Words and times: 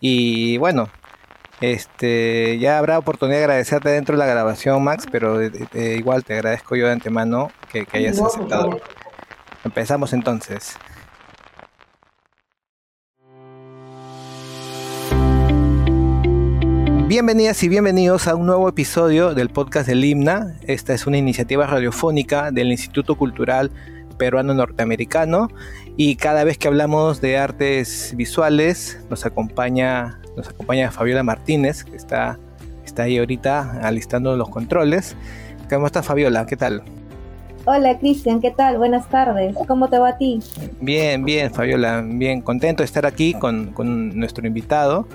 Y 0.00 0.58
bueno, 0.58 0.88
este, 1.60 2.58
ya 2.58 2.78
habrá 2.78 2.98
oportunidad 2.98 3.38
de 3.38 3.44
agradecerte 3.44 3.88
dentro 3.88 4.14
de 4.14 4.18
la 4.18 4.26
grabación, 4.26 4.84
Max, 4.84 5.06
pero 5.10 5.40
igual 5.74 6.24
te 6.24 6.34
agradezco 6.34 6.76
yo 6.76 6.86
de 6.86 6.92
antemano 6.92 7.50
que, 7.72 7.86
hayas 7.92 8.20
aceptado. 8.20 8.80
Empezamos 9.64 10.12
entonces. 10.12 10.76
Bienvenidas 17.08 17.62
y 17.62 17.68
bienvenidos 17.68 18.28
a 18.28 18.34
un 18.34 18.46
nuevo 18.46 18.68
episodio 18.68 19.32
del 19.32 19.48
podcast 19.48 19.88
del 19.88 20.04
Himna. 20.04 20.56
Esta 20.66 20.92
es 20.92 21.06
una 21.06 21.16
iniciativa 21.16 21.66
radiofónica 21.66 22.50
del 22.50 22.70
Instituto 22.72 23.14
Cultural 23.14 23.70
Peruano 24.16 24.54
Norteamericano 24.54 25.48
y 25.96 26.16
cada 26.16 26.44
vez 26.44 26.58
que 26.58 26.68
hablamos 26.68 27.20
de 27.20 27.38
artes 27.38 28.14
visuales 28.16 29.00
nos 29.10 29.26
acompaña 29.26 30.18
nos 30.36 30.48
acompaña 30.48 30.90
Fabiola 30.92 31.22
Martínez, 31.22 31.84
que 31.84 31.96
está, 31.96 32.38
está 32.84 33.04
ahí 33.04 33.18
ahorita 33.18 33.80
alistando 33.82 34.36
los 34.36 34.48
controles. 34.50 35.16
¿Cómo 35.70 35.86
estás, 35.86 36.06
Fabiola? 36.06 36.46
¿Qué 36.46 36.56
tal? 36.56 36.82
Hola, 37.64 37.98
Cristian, 37.98 38.40
¿qué 38.40 38.52
tal? 38.52 38.78
Buenas 38.78 39.08
tardes. 39.08 39.56
¿Cómo 39.66 39.88
te 39.88 39.98
va 39.98 40.10
a 40.10 40.18
ti? 40.18 40.40
Bien, 40.80 41.24
bien, 41.24 41.52
Fabiola. 41.52 42.04
Bien, 42.06 42.40
contento 42.40 42.82
de 42.82 42.84
estar 42.84 43.06
aquí 43.06 43.34
con, 43.34 43.74
nuestro 44.16 44.46
invitado. 44.46 45.08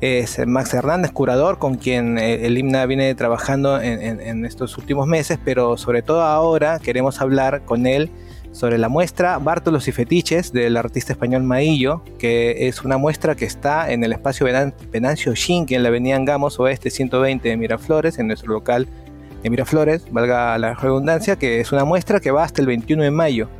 Es 0.00 0.44
Max 0.46 0.74
Hernández, 0.74 1.12
curador, 1.12 1.58
con 1.58 1.76
quien 1.76 2.18
eh, 2.18 2.46
el 2.46 2.58
himna 2.58 2.84
viene 2.86 3.14
trabajando 3.14 3.80
en, 3.80 4.20
en 4.20 4.44
estos 4.44 4.76
últimos 4.78 5.06
meses, 5.06 5.38
pero 5.42 5.76
sobre 5.76 6.02
todo 6.02 6.22
ahora 6.22 6.80
queremos 6.80 7.20
hablar 7.20 7.62
con 7.64 7.86
él 7.86 8.10
sobre 8.56 8.78
la 8.78 8.88
muestra 8.88 9.38
Bártolos 9.38 9.86
y 9.86 9.92
Fetiches 9.92 10.50
del 10.50 10.78
artista 10.78 11.12
español 11.12 11.42
Maillo, 11.42 12.02
que 12.18 12.68
es 12.68 12.82
una 12.82 12.96
muestra 12.96 13.34
que 13.34 13.44
está 13.44 13.92
en 13.92 14.02
el 14.02 14.12
espacio 14.12 14.46
Venancio 14.90 15.34
Shin, 15.34 15.66
en 15.68 15.82
la 15.82 15.90
avenida 15.90 16.16
Angamos 16.16 16.58
Oeste 16.58 16.88
120 16.88 17.50
de 17.50 17.56
Miraflores, 17.58 18.18
en 18.18 18.28
nuestro 18.28 18.54
local 18.54 18.88
de 19.42 19.50
Miraflores, 19.50 20.10
valga 20.10 20.56
la 20.56 20.72
redundancia, 20.72 21.36
que 21.36 21.60
es 21.60 21.70
una 21.70 21.84
muestra 21.84 22.18
que 22.18 22.30
va 22.30 22.44
hasta 22.44 22.62
el 22.62 22.66
21 22.66 23.02
de 23.02 23.10
mayo. 23.10 23.50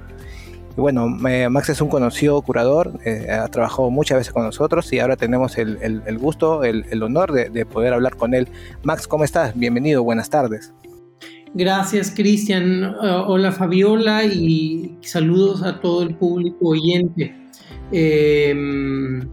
Y 0.78 0.80
bueno, 0.80 1.08
Max 1.08 1.68
es 1.68 1.82
un 1.82 1.90
conocido 1.90 2.40
curador, 2.40 2.98
eh, 3.04 3.30
ha 3.30 3.48
trabajado 3.48 3.90
muchas 3.90 4.16
veces 4.16 4.32
con 4.32 4.44
nosotros 4.44 4.90
y 4.94 5.00
ahora 5.00 5.16
tenemos 5.16 5.58
el, 5.58 6.18
gusto, 6.18 6.64
el, 6.64 7.02
honor 7.02 7.32
de, 7.32 7.50
de 7.50 7.66
poder 7.66 7.92
hablar 7.92 8.16
con 8.16 8.32
él. 8.32 8.48
Max, 8.82 9.06
¿cómo 9.06 9.24
estás? 9.24 9.52
Bienvenido, 9.58 10.02
buenas 10.02 10.30
tardes. 10.30 10.72
Gracias, 11.58 12.10
Cristian. 12.10 12.84
Uh, 12.84 13.24
hola, 13.28 13.50
Fabiola, 13.50 14.24
y 14.24 14.98
saludos 15.00 15.62
a 15.62 15.80
todo 15.80 16.02
el 16.02 16.14
público 16.14 16.58
oyente. 16.68 17.34
Em, 17.92 19.26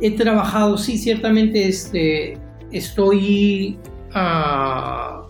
he 0.00 0.10
trabajado, 0.16 0.76
sí, 0.76 0.98
ciertamente 0.98 1.68
este, 1.68 2.36
estoy 2.72 3.78
ah, 4.14 5.28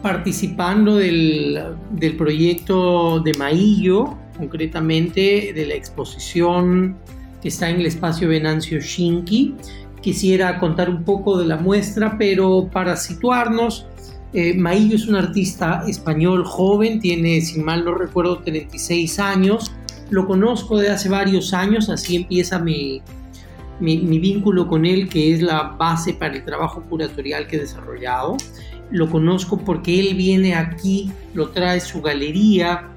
participando 0.00 0.96
del, 0.96 1.76
del, 1.90 2.16
proyecto 2.16 3.20
de 3.20 3.34
Maillo, 3.34 4.16
concretamente 4.38 5.52
de 5.54 5.66
la 5.66 5.74
exposición 5.74 6.96
que 7.42 7.48
está 7.48 7.68
en 7.68 7.80
el 7.80 7.86
espacio 7.86 8.30
Venancio 8.30 8.80
Shinki. 8.80 9.56
Quisiera 10.00 10.58
contar 10.58 10.88
un 10.88 11.04
poco 11.04 11.36
de 11.36 11.44
la 11.44 11.58
muestra, 11.58 12.16
pero 12.16 12.70
para 12.72 12.96
situarnos, 12.96 13.86
eh, 14.34 14.52
Maillo 14.54 14.96
es 14.96 15.06
un 15.06 15.14
artista 15.14 15.84
español 15.86 16.44
joven, 16.44 16.98
tiene, 16.98 17.40
si 17.40 17.60
mal 17.60 17.84
no 17.84 17.94
recuerdo, 17.94 18.40
36 18.40 19.20
años. 19.20 19.72
Lo 20.10 20.26
conozco 20.26 20.76
de 20.76 20.90
hace 20.90 21.08
varios 21.08 21.54
años, 21.54 21.88
así 21.88 22.16
empieza 22.16 22.58
mi, 22.58 23.00
mi, 23.78 24.18
vínculo 24.18 24.66
con 24.66 24.86
él, 24.86 25.08
que 25.08 25.32
es 25.32 25.40
la 25.40 25.76
base 25.78 26.14
para 26.14 26.34
el 26.34 26.44
trabajo 26.44 26.82
curatorial 26.82 27.46
que 27.46 27.56
he 27.56 27.60
desarrollado. 27.60 28.36
Lo 28.90 29.08
conozco 29.08 29.56
porque 29.58 30.00
él 30.00 30.16
viene 30.16 30.56
aquí, 30.56 31.12
lo 31.32 31.50
trae 31.50 31.78
su 31.78 32.02
galería 32.02 32.88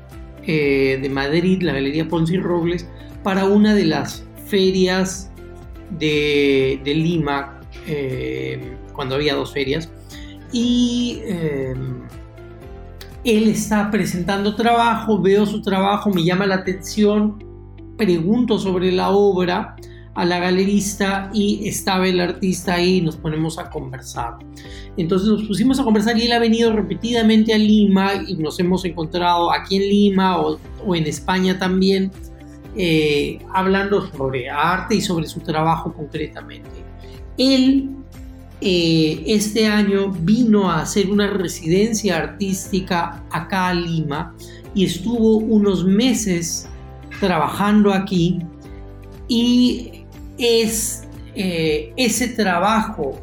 eh, 0.43 0.97
de 0.99 1.09
Madrid, 1.09 1.61
la 1.61 1.73
Galería 1.73 2.07
Ponce 2.07 2.33
y 2.33 2.39
Robles, 2.39 2.87
para 3.21 3.45
una 3.45 3.75
de 3.75 3.85
las 3.85 4.23
ferias 4.47 5.29
de, 5.99 6.81
Lima, 6.83 7.61
eh, 7.85 8.75
cuando 8.93 9.15
había 9.15 9.35
dos 9.35 9.53
ferias 9.53 9.87
y 10.51 11.19
em, 11.23 12.01
él 13.23 13.49
está 13.49 13.91
presentando 13.91 14.55
trabajo, 14.55 15.21
veo 15.21 15.45
su 15.45 15.61
trabajo, 15.61 16.09
me 16.09 16.23
llama 16.23 16.45
la 16.45 16.55
atención, 16.55 17.43
pregunto 17.97 18.57
sobre 18.59 18.91
la 18.91 19.09
obra 19.09 19.75
a 20.17 20.25
la 20.25 20.39
galerista 20.39 21.29
y 21.31 21.67
estaba 21.67 22.07
el 22.07 22.19
artista 22.19 22.73
ahí 22.73 22.97
y 22.97 23.01
nos 23.01 23.17
ponemos 23.17 23.59
a 23.59 23.69
conversar. 23.69 24.37
Entonces 24.97 25.27
nos 25.29 25.43
pusimos 25.43 25.79
a 25.79 25.83
conversar 25.83 26.17
y 26.17 26.23
él 26.23 26.31
ha 26.31 26.39
venido 26.39 26.73
repetidamente 26.73 27.53
a 27.53 27.57
Lima 27.57 28.11
y 28.27 28.35
nos 28.35 28.59
hemos 28.59 28.83
encontrado 28.85 29.51
aquí 29.51 29.75
en 29.75 29.83
Lima 29.83 30.39
o, 30.39 30.57
en 30.95 31.05
España 31.05 31.59
también 31.59 32.11
eh, 32.75 33.39
hablando 33.53 34.07
sobre 34.09 34.49
arte 34.49 34.95
y 34.95 35.01
sobre 35.01 35.27
su 35.27 35.41
trabajo 35.41 35.93
concretamente. 35.93 36.83
Él 37.37 37.96
eh, 38.59 39.23
este 39.27 39.67
año 39.67 40.11
vino 40.11 40.69
a 40.69 40.81
hacer 40.81 41.09
una 41.09 41.27
residencia 41.27 42.17
artística 42.17 43.23
acá 43.29 43.69
a 43.69 43.73
Lima 43.73 44.35
y 44.73 44.85
estuvo 44.85 45.37
unos 45.37 45.85
meses 45.85 46.67
trabajando 47.19 47.93
aquí. 47.93 48.39
Y 49.27 50.05
es 50.37 51.03
eh, 51.35 51.93
ese 51.97 52.29
trabajo 52.29 53.21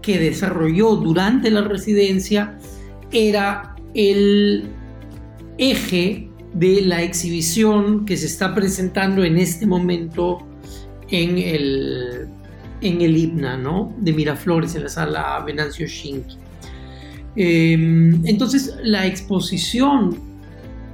que 0.00 0.18
desarrolló 0.18 0.96
durante 0.96 1.50
la 1.50 1.62
residencia 1.62 2.58
era 3.10 3.74
el 3.94 4.70
eje 5.58 6.30
de 6.54 6.80
la 6.82 7.02
exhibición 7.02 8.06
que 8.06 8.16
se 8.16 8.26
está 8.26 8.54
presentando 8.54 9.24
en 9.24 9.36
este 9.36 9.66
momento 9.66 10.38
en 11.10 11.38
el 11.38 12.28
en 12.80 13.00
el 13.00 13.16
himna, 13.16 13.56
¿no? 13.56 13.94
De 13.98 14.12
Miraflores, 14.12 14.74
en 14.74 14.84
la 14.84 14.88
sala 14.88 15.42
Venancio 15.44 15.86
Shinki. 15.86 16.36
Em, 17.36 18.26
entonces, 18.26 18.74
la 18.82 19.06
exposición 19.06 20.18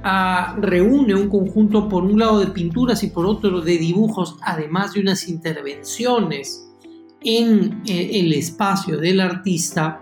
ah, 0.03 0.55
reúne 0.59 1.15
un 1.15 1.29
conjunto, 1.29 1.87
por 1.87 2.03
un 2.03 2.19
lado, 2.19 2.39
de 2.39 2.47
pinturas 2.47 3.03
y 3.03 3.07
por 3.07 3.25
otro, 3.25 3.61
de 3.61 3.77
dibujos, 3.77 4.37
además 4.41 4.93
de 4.93 5.01
unas 5.01 5.27
intervenciones 5.27 6.69
en 7.21 7.81
eh, 7.87 8.09
el 8.13 8.33
espacio 8.33 8.97
del 8.97 9.21
artista, 9.21 10.01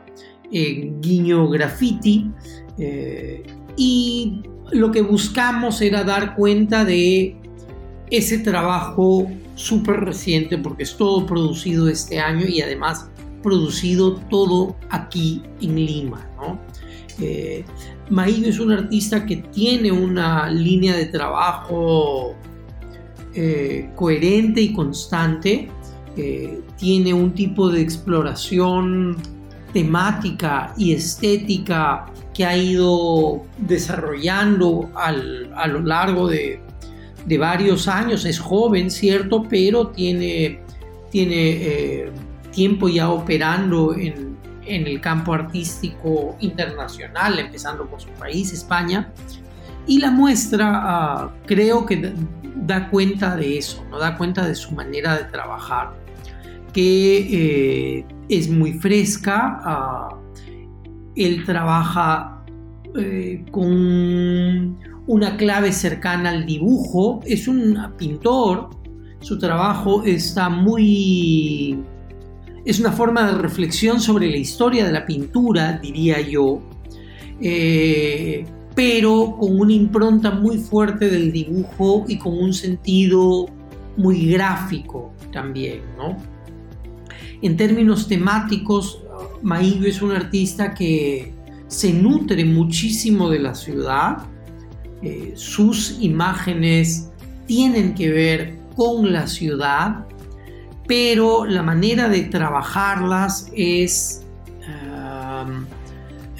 guiño 0.51 1.47
graffiti, 1.47 2.29
eh, 2.77 3.43
y 3.77 4.41
lo 4.71 4.91
que 4.91 5.01
buscamos 5.01 5.81
era 5.81 6.03
dar 6.03 6.35
cuenta 6.35 6.83
de 6.83 7.40
ese 8.11 8.39
trabajo 8.39 9.31
súper 9.55 10.01
reciente 10.01 10.57
porque 10.57 10.83
es 10.83 10.95
todo 10.95 11.25
producido 11.25 11.87
este 11.87 12.19
año 12.19 12.45
y 12.45 12.61
además 12.61 13.09
producido 13.41 14.15
todo 14.29 14.75
aquí 14.89 15.41
en 15.61 15.75
Lima. 15.75 16.29
¿no? 16.37 16.59
Eh, 17.19 17.63
es 18.45 18.59
un 18.59 18.73
artista 18.73 19.25
que 19.25 19.37
tiene 19.37 19.91
una 19.91 20.51
línea 20.51 20.95
de 20.95 21.05
trabajo 21.05 22.35
eh, 23.33 23.89
coherente 23.95 24.61
y 24.61 24.73
constante, 24.73 25.69
eh, 26.17 26.59
tiene 26.77 27.13
un 27.13 27.33
tipo 27.33 27.69
de 27.69 27.81
exploración 27.81 29.15
temática 29.71 30.73
y 30.77 30.91
estética 30.91 32.07
que 32.33 32.45
ha 32.45 32.57
ido 32.57 33.43
desarrollando 33.59 34.89
a 34.95 35.67
lo 35.67 35.81
largo 35.81 36.27
de, 36.27 36.59
de 37.25 37.37
varios 37.37 37.87
años, 37.87 38.25
es 38.25 38.39
joven, 38.39 38.89
¿cierto? 38.89 39.43
Pero 39.47 39.87
tiene, 39.87 40.59
tiene 41.09 41.51
eh, 41.51 42.11
tiempo 42.51 42.89
ya 42.89 43.09
operando 43.09 43.95
en, 43.95 44.31
el 44.63 45.01
campo 45.01 45.33
artístico 45.33 46.37
internacional, 46.39 47.37
empezando 47.39 47.85
por 47.87 47.99
su 47.99 48.09
país, 48.11 48.53
España. 48.53 49.11
Y 49.85 49.99
la 49.99 50.11
muestra 50.11 50.71
ah, 50.73 51.31
creo 51.45 51.85
que 51.85 52.13
da 52.55 52.89
cuenta 52.89 53.35
de 53.35 53.57
eso, 53.57 53.83
¿no? 53.89 53.99
da 53.99 54.15
cuenta 54.17 54.47
de 54.47 54.55
su 54.55 54.73
manera 54.73 55.17
de 55.17 55.25
trabajar, 55.25 55.91
que 56.71 57.97
eh, 57.97 58.05
es 58.29 58.49
muy 58.49 58.73
fresca, 58.73 59.59
ah, 59.63 60.17
él 61.15 61.43
trabaja 61.43 62.41
eh, 62.97 63.43
con 63.51 64.77
una 65.07 65.37
clave 65.37 65.71
cercana 65.71 66.29
al 66.29 66.45
dibujo, 66.45 67.21
es 67.25 67.47
un 67.47 67.77
pintor, 67.97 68.69
su 69.19 69.37
trabajo 69.37 70.03
está 70.03 70.49
muy... 70.49 71.79
es 72.65 72.79
una 72.79 72.91
forma 72.91 73.31
de 73.31 73.37
reflexión 73.37 73.99
sobre 73.99 74.29
la 74.29 74.37
historia 74.37 74.85
de 74.85 74.91
la 74.91 75.05
pintura, 75.05 75.79
diría 75.79 76.21
yo, 76.21 76.61
eh, 77.41 78.45
pero 78.75 79.35
con 79.39 79.59
una 79.59 79.73
impronta 79.73 80.31
muy 80.31 80.57
fuerte 80.57 81.09
del 81.09 81.31
dibujo 81.31 82.05
y 82.07 82.17
con 82.17 82.37
un 82.37 82.53
sentido 82.53 83.47
muy 83.97 84.27
gráfico 84.31 85.11
también, 85.31 85.81
¿no? 85.97 86.15
En 87.41 87.57
términos 87.57 88.07
temáticos, 88.07 89.03
Maillo 89.41 89.87
es 89.87 90.01
un 90.01 90.11
artista 90.11 90.73
que 90.73 91.33
se 91.67 91.91
nutre 91.91 92.45
muchísimo 92.45 93.29
de 93.29 93.39
la 93.39 93.55
ciudad. 93.55 94.17
Eh, 95.01 95.33
sus 95.35 95.97
imágenes 95.99 97.09
tienen 97.47 97.95
que 97.95 98.09
ver 98.09 98.57
con 98.75 99.11
la 99.11 99.27
ciudad, 99.27 100.05
pero 100.87 101.45
la 101.45 101.63
manera 101.63 102.09
de 102.09 102.23
trabajarlas 102.23 103.51
es... 103.55 104.17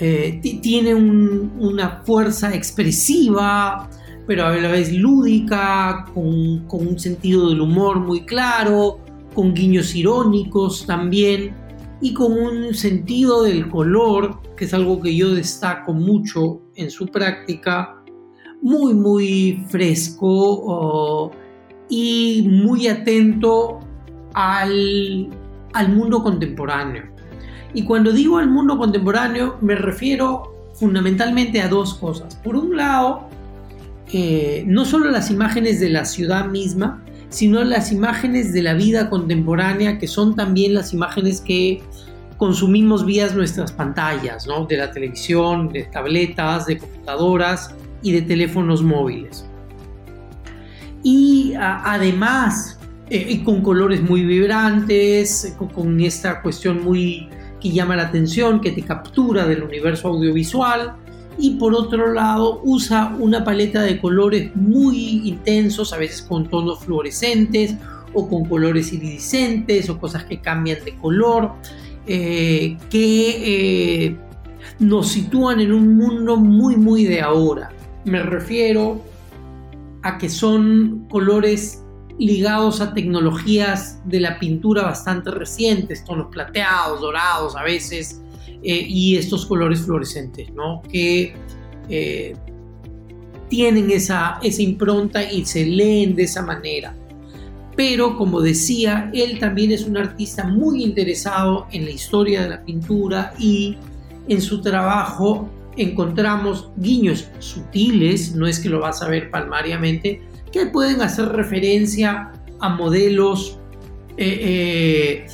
Eh, 0.04 0.40
tiene 0.64 0.96
una 0.96 2.02
fuerza 2.04 2.52
expresiva, 2.56 3.88
pero 4.26 4.48
a 4.48 4.56
la 4.56 4.72
vez 4.72 4.92
lúdica, 4.92 6.06
con, 6.16 6.66
con 6.66 6.88
un 6.88 7.00
sentido 7.00 7.50
del 7.50 7.62
humor 7.62 8.00
muy 8.00 8.26
claro, 8.26 9.00
con 9.36 9.54
guiños 9.54 9.96
irónicos 9.96 10.86
también 10.88 11.54
y 12.02 12.14
con 12.14 12.34
un 12.34 12.74
sentido 12.74 13.44
del 13.44 13.70
color, 13.70 14.40
que 14.58 14.66
es 14.66 14.74
algo 14.74 15.00
que 15.00 15.16
yo 15.16 15.34
destaco 15.34 15.94
mucho 15.94 16.62
en 16.76 16.90
su 16.90 17.08
práctica, 17.08 18.01
muy, 18.62 18.94
muy 18.94 19.64
fresco 19.70 21.32
y 21.90 22.48
muy 22.50 22.88
atento 22.88 23.80
al, 24.34 25.30
al 25.74 25.90
mundo 25.90 26.24
contemporáneo. 26.24 27.04
Y 27.74 27.84
cuando 27.84 28.12
digo 28.12 28.38
al 28.38 28.50
mundo 28.50 28.78
contemporáneo 28.78 29.58
me 29.62 29.76
refiero 29.76 30.72
fundamentalmente 30.74 31.62
a 31.62 31.68
dos 31.68 31.96
cosas. 31.96 32.36
Por 32.38 32.56
un 32.56 32.76
lado, 32.76 33.28
eh, 34.14 34.64
no 34.68 34.86
solo 34.86 35.10
las 35.10 35.32
imágenes 35.32 35.80
de 35.80 35.90
la 35.90 36.06
ciudad 36.06 36.46
misma, 36.46 37.04
sino 37.30 37.64
las 37.64 37.92
imágenes 37.92 38.54
de 38.54 38.62
la 38.62 38.74
vida 38.74 39.10
contemporánea, 39.10 39.98
que 39.98 40.08
son 40.08 40.36
también 40.36 40.74
las 40.74 40.94
imágenes 40.94 41.40
que 41.40 41.82
consumimos 42.36 43.06
vía 43.06 43.30
nuestras 43.30 43.72
pantallas, 43.72 44.48
¿no? 44.48 44.66
de 44.66 44.78
la 44.78 44.92
televisión, 44.92 45.70
de 45.70 45.84
tabletas, 45.84 46.66
de 46.66 46.78
computadoras 46.78 47.74
y 48.02 48.12
de 48.12 48.22
teléfonos 48.22 48.84
móviles. 48.84 49.46
Y 51.04 51.54
además, 51.58 52.80
eh, 53.10 53.44
con 53.44 53.62
colores 53.62 54.02
muy 54.02 54.24
vibrantes, 54.24 55.56
con 55.74 56.00
esta 56.00 56.42
cuestión 56.42 56.84
muy 56.84 57.28
que 57.60 57.70
llama 57.70 57.96
la 57.96 58.04
atención, 58.04 58.60
que 58.60 58.72
te 58.72 58.82
captura 58.82 59.46
del 59.46 59.64
universo 59.64 60.08
audiovisual 60.10 60.96
y 61.38 61.52
por 61.52 61.74
otro 61.74 62.14
lado 62.14 62.62
usa 62.64 63.16
una 63.20 63.44
paleta 63.44 63.82
de 63.82 64.00
colores 64.00 64.56
muy 64.56 65.28
intensos, 65.28 65.94
a 65.94 65.98
veces 65.98 66.22
con 66.22 66.48
tonos 66.50 66.80
fluorescentes 66.80 67.76
o 68.14 68.28
con 68.28 68.46
colores 68.46 68.92
iridiscentes 68.92 69.90
o 69.90 69.98
cosas 70.00 70.26
que 70.26 70.42
cambian 70.42 70.84
de 70.84 70.96
color, 70.96 71.54
eh, 72.08 72.78
que 72.90 74.06
eh, 74.08 74.18
nos 74.80 75.10
sitúan 75.10 75.62
en 75.62 75.72
un 75.72 75.96
mundo 75.96 76.38
muy 76.38 76.76
muy 76.76 77.06
de 77.06 77.22
ahora. 77.22 77.72
Me 78.06 78.22
refiero 78.24 79.02
a 80.04 80.18
que 80.18 80.30
son 80.30 81.08
colores 81.10 81.84
ligados 82.18 82.82
a 82.82 82.94
tecnologías 82.94 84.00
de 84.06 84.20
la 84.20 84.40
pintura 84.40 84.84
bastante 84.84 85.32
recientes, 85.32 86.04
tonos 86.06 86.28
plateados, 86.28 87.02
dorados 87.02 87.56
a 87.56 87.64
veces, 87.64 88.22
eh, 88.64 88.86
y 88.88 89.16
estos 89.18 89.46
colores 89.46 89.82
fluorescentes, 89.82 90.52
¿no? 90.54 90.82
Que 90.92 91.34
eh, 91.90 92.36
tienen 93.50 93.90
esa, 93.90 94.40
esa 94.44 94.62
impronta 94.62 95.24
y 95.24 95.46
se 95.46 95.66
leen 95.66 96.16
de 96.16 96.24
esa 96.24 96.44
manera. 96.44 96.96
Pero 97.76 98.18
como 98.18 98.42
decía, 98.42 99.10
él 99.14 99.40
también 99.40 99.72
es 99.72 99.86
un 99.86 99.98
artista 99.98 100.46
muy 100.46 100.84
interesado 100.84 101.68
en 101.72 101.86
la 101.86 101.92
historia 101.92 102.44
de 102.44 102.50
la 102.50 102.64
pintura 102.64 103.34
y 103.40 103.78
en 104.28 104.42
su 104.42 104.62
trabajo 104.62 105.50
encontramos 105.78 106.72
guiños 106.78 107.30
sutiles, 107.40 108.36
no 108.36 108.48
es 108.48 108.60
que 108.60 108.70
lo 108.70 108.80
vas 108.80 109.02
a 109.02 109.08
ver 109.08 109.30
palmariamente, 109.30 110.22
que 110.52 110.66
pueden 110.68 111.02
hacer 111.02 111.30
referencia 111.30 112.32
a 112.60 112.70
modelos 112.70 113.60
eh, 114.18 114.40
eh, 114.42 115.28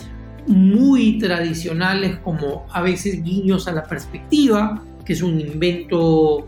muy 0.48 1.18
tradicionales 1.18 2.19
como 2.19 2.66
a 2.72 2.81
veces 2.81 3.24
guiños 3.24 3.68
a 3.68 3.74
la 3.74 3.84
perspectiva, 3.84 4.84
que 5.06 5.13
es 5.13 5.22
un 5.22 5.39
invento 5.39 6.45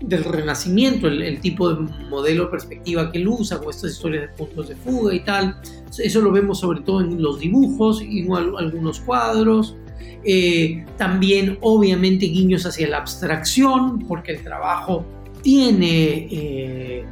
del 0.00 0.24
renacimiento, 0.24 1.08
el, 1.08 1.40
tipo 1.40 1.72
de 1.72 1.88
modelo 2.10 2.44
de 2.44 2.50
perspectiva 2.50 3.10
que 3.10 3.18
él 3.18 3.28
usa, 3.28 3.58
con 3.58 3.70
estas 3.70 3.92
historias 3.92 4.22
de 4.22 4.28
puntos 4.36 4.68
de 4.68 4.76
fuga 4.76 5.14
y 5.14 5.24
tal. 5.24 5.56
Eso 5.98 6.20
lo 6.20 6.30
vemos 6.30 6.60
sobre 6.60 6.80
todo 6.80 7.00
en 7.00 7.22
los 7.22 7.40
dibujos 7.40 8.02
y 8.02 8.20
en 8.20 8.32
algunos 8.32 9.00
cuadros. 9.00 9.76
Eh, 10.24 10.84
también 10.96 11.58
obviamente 11.60 12.26
guiños 12.26 12.66
hacia 12.66 12.88
la 12.88 12.98
abstracción, 12.98 14.00
porque 14.00 14.32
el 14.32 14.42
trabajo 14.42 15.04
tiene 15.42 17.04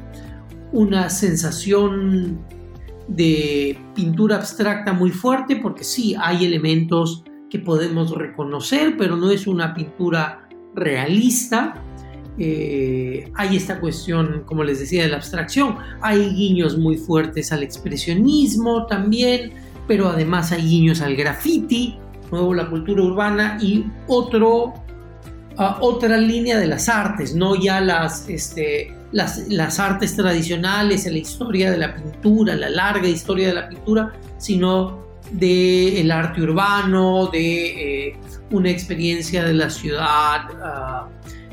una 0.73 1.11
sensación 1.11 2.41
de 3.09 3.79
pintura 3.95 4.37
abstracta 4.37 4.93
muy 4.93 5.11
fuerte 5.11 5.57
porque 5.57 5.85
sí, 5.85 6.15
hay 6.19 6.45
elementos 6.45 7.25
que 7.51 7.59
podemos 7.59 8.11
reconocer, 8.13 8.97
pero 8.97 9.17
no 9.17 9.31
es 9.31 9.47
una 9.47 9.75
pintura 9.75 10.49
realista. 10.75 11.75
Eh, 12.39 13.31
hay 13.35 13.57
esta 13.57 13.79
cuestión, 13.79 14.45
como 14.47 14.65
les 14.65 14.81
decía, 14.81 15.03
de 15.03 15.11
la 15.11 15.17
abstracción. 15.17 15.77
Hay 16.01 16.31
guiños 16.31 16.79
muy 16.79 16.97
fuertes 16.97 17.53
al 17.53 17.63
expresionismo 17.63 18.87
también, 18.87 19.53
pero 19.87 20.09
además 20.09 20.51
hay 20.53 20.63
guiños 20.63 21.03
al 21.03 21.15
graffiti, 21.15 21.99
nuevo 22.33 22.55
la 22.55 22.69
cultura 22.69 23.03
urbana 23.03 23.59
y 23.61 23.85
otro, 24.09 24.75
ah, 25.59 25.79
otra 25.81 26.17
línea 26.17 26.59
de 26.59 26.67
las 26.67 26.89
artes, 26.89 27.35
no 27.35 27.55
ya 27.55 27.81
las, 27.81 28.29
este, 28.29 28.97
las, 29.13 29.79
artes 29.79 30.17
tradicionales, 30.17 31.05
la 31.07 31.19
historia 31.19 31.71
de 31.71 31.79
la 31.79 31.95
pintura, 31.95 32.57
la 32.57 32.71
larga 32.71 33.07
historia 33.07 33.49
de 33.49 33.55
la 33.55 33.69
pintura, 33.69 34.13
sino 34.39 35.03
del 35.31 35.97
el 35.97 36.11
arte 36.11 36.43
urbano, 36.43 37.29
de 37.29 38.09
eh, 38.09 38.17
una 38.51 38.71
experiencia 38.71 39.45
de 39.45 39.55
la 39.55 39.71
ciudad 39.71 40.41
ah, 40.63 41.09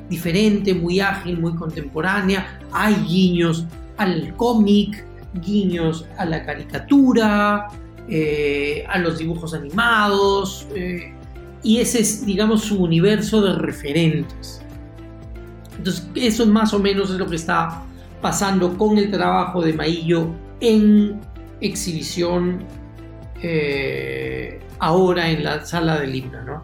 diferente, 0.10 0.74
muy 0.74 1.00
ágil, 1.02 1.40
muy 1.40 1.56
contemporánea. 1.56 2.60
Hay 2.72 2.96
guiños 2.96 3.66
al 3.98 4.34
cómic, 4.38 5.06
guiños 5.42 6.06
a 6.18 6.26
la 6.26 6.44
caricatura, 6.46 7.68
eh, 8.12 8.84
a 8.90 8.98
los 8.98 9.20
dibujos 9.20 9.54
animados, 9.54 10.68
eh, 10.76 11.14
y 11.62 11.78
ese 11.80 12.02
es, 12.02 12.26
digamos, 12.26 12.64
su 12.64 12.82
universo 12.82 13.42
de 13.42 13.54
referentes. 13.54 14.62
Entonces, 15.78 16.08
eso 16.16 16.46
más 16.48 16.74
o 16.74 16.80
menos 16.80 17.12
es 17.12 17.18
lo 17.18 17.28
que 17.28 17.36
está 17.36 17.84
pasando 18.20 18.76
con 18.78 18.98
el 18.98 19.12
trabajo 19.12 19.62
de 19.62 19.74
Maillo 19.74 20.28
en 20.60 21.22
exhibición 21.62 22.64
eh, 23.44 24.60
ahora 24.80 25.30
en 25.30 25.44
la 25.44 25.64
sala 25.64 26.00
del 26.00 26.16
himno, 26.16 26.42
¿no? 26.44 26.62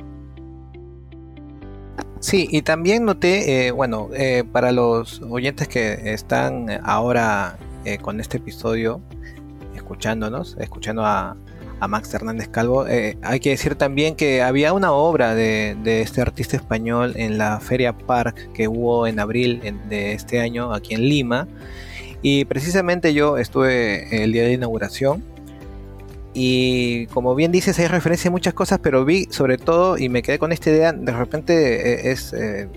Sí, 2.19 2.47
y 2.49 2.63
también 2.63 3.05
noté, 3.05 3.69
bueno, 3.71 4.09
para 4.51 4.71
los 4.71 5.21
oyentes 5.21 5.67
que 5.67 6.11
están 6.11 6.65
ahora 6.83 7.57
con 8.01 8.19
este 8.19 8.37
episodio, 8.37 8.99
escuchándonos, 9.85 10.57
escuchando 10.59 11.05
a, 11.05 11.37
a 11.79 11.87
Max 11.87 12.13
Hernández 12.13 12.47
Calvo. 12.49 12.87
Eh, 12.87 13.17
hay 13.21 13.39
que 13.39 13.51
decir 13.51 13.75
también 13.75 14.15
que 14.15 14.41
había 14.41 14.73
una 14.73 14.91
obra 14.91 15.35
de, 15.35 15.75
este 16.01 16.21
artista 16.21 16.57
español 16.57 17.13
en 17.15 17.37
la 17.37 17.59
Feria 17.59 17.93
Park 17.93 18.51
que 18.53 18.67
hubo 18.67 19.05
en 19.05 19.19
abril 19.19 19.61
de 19.87 20.13
este 20.13 20.39
año 20.39 20.73
aquí 20.73 20.95
en 20.95 21.07
Lima. 21.07 21.47
Y 22.21 22.45
precisamente 22.45 23.13
yo 23.13 23.37
estuve 23.37 24.23
el 24.23 24.33
día 24.33 24.43
de 24.43 24.53
inauguración. 24.53 25.23
Y 26.33 27.05
como 27.07 27.35
bien 27.35 27.51
dices, 27.51 27.77
hay 27.79 27.87
referencia 27.87 28.29
a 28.29 28.31
muchas 28.31 28.53
cosas, 28.53 28.79
pero 28.81 29.05
vi 29.05 29.25
sobre 29.29 29.57
todo 29.57 29.97
y 29.97 30.09
me 30.09 30.21
quedé 30.21 30.39
con 30.39 30.51
esta 30.51 30.69
idea, 30.69 30.91
de 30.91 31.11
repente 31.13 32.09
eh, 32.09 32.11
es 32.11 32.33
eh, 32.33 32.67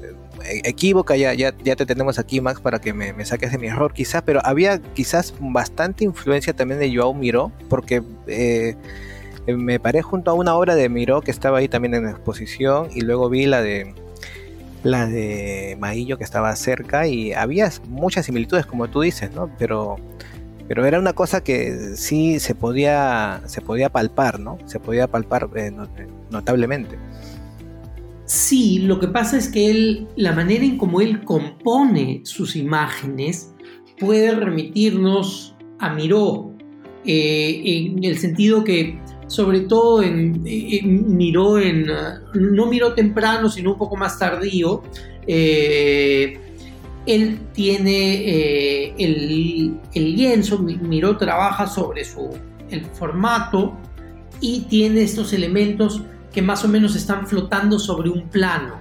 equívoca, 0.45 1.17
ya, 1.17 1.35
ya, 1.35 1.55
ya 1.65 1.77
te 1.77 1.87
tenemos 1.87 2.19
aquí, 2.19 2.41
Max, 2.41 2.61
para 2.61 2.81
que 2.81 2.93
me, 2.93 3.25
saques 3.25 3.53
de 3.53 3.59
mi 3.59 3.69
error, 3.69 3.93
quizás, 3.93 4.23
pero 4.23 4.41
había 4.45 4.79
quizás 4.79 5.35
bastante 5.41 6.05
influencia 6.05 6.55
también 6.55 6.81
de 6.81 6.95
Joao 6.95 7.15
Miró, 7.15 7.53
porque 7.69 8.03
eh, 8.27 8.77
me 9.47 9.81
paré 9.81 10.03
junto 10.03 10.31
a 10.31 10.35
una 10.35 10.55
obra 10.55 10.75
de 10.75 10.89
Miró 10.89 11.21
que 11.21 11.31
estaba 11.31 11.59
ahí 11.59 11.69
también 11.69 11.95
en 11.95 12.09
exposición, 12.09 12.89
y 12.95 13.03
luego 13.03 13.29
vi 13.29 13.47
la 13.47 13.63
de 13.63 13.95
la 14.85 15.07
de 15.07 15.77
Maillo 15.81 16.19
que 16.19 16.25
estaba 16.25 16.55
cerca, 16.57 17.07
y 17.07 17.33
había 17.33 17.71
muchas 17.89 18.27
similitudes, 18.27 18.67
como 18.67 18.89
tú 18.89 19.01
dices, 19.01 19.33
¿no? 19.33 19.51
Pero 19.59 19.97
pero 20.69 20.85
era 20.85 20.99
una 20.99 21.15
cosa 21.15 21.43
que 21.43 21.97
sí 21.97 22.41
se 22.41 22.55
podía 22.55 23.41
se 23.47 23.63
podía 23.63 23.89
palpar, 23.89 24.39
¿no? 24.39 24.59
Se 24.67 24.79
podía 24.79 25.07
palpar 25.07 25.49
eh, 25.57 25.73
notablemente. 26.31 26.97
Sí, 28.29 28.81
lo 28.81 29.01
que 29.01 29.09
pasa 29.09 29.39
es 29.39 29.49
que 29.49 29.71
él, 29.71 30.07
la 30.15 30.33
manera 30.33 30.63
en 30.63 30.77
cómo 30.77 31.01
él 31.01 31.25
compone 31.25 32.21
sus 32.25 32.57
imágenes 32.57 33.55
puede 33.99 34.33
remitirnos 34.33 35.57
a 35.79 35.89
Miró, 35.95 36.53
eh, 37.07 37.63
en 37.65 38.05
el 38.05 38.19
sentido 38.19 38.65
que 38.65 39.01
sobre 39.29 39.61
todo 39.61 40.03
en, 40.03 40.43
miró 41.17 41.59
en, 41.59 41.87
no 42.35 42.67
miró 42.67 42.93
temprano, 42.93 43.49
sino 43.49 43.73
un 43.73 43.79
poco 43.79 43.97
más 43.97 44.19
tardío. 44.19 44.83
Eh, 45.27 46.39
él 47.07 47.39
tiene 47.55 48.15
eh, 48.27 48.95
el, 48.99 49.81
el, 49.95 50.17
lienzo, 50.17 50.59
Miró 50.59 51.17
trabaja 51.17 51.67
sobre 51.67 52.05
su, 52.05 52.29
el 52.69 52.85
formato 52.85 53.75
y 54.43 54.67
tiene 54.69 55.01
estos 55.01 55.33
elementos 55.33 56.03
que 56.33 56.43
más 56.43 56.65
o 56.65 56.69
menos 56.69 56.97
están 56.97 57.27
flotando 57.27 57.79
sobre 57.79 58.11
un 58.11 58.29
plano. 58.29 58.75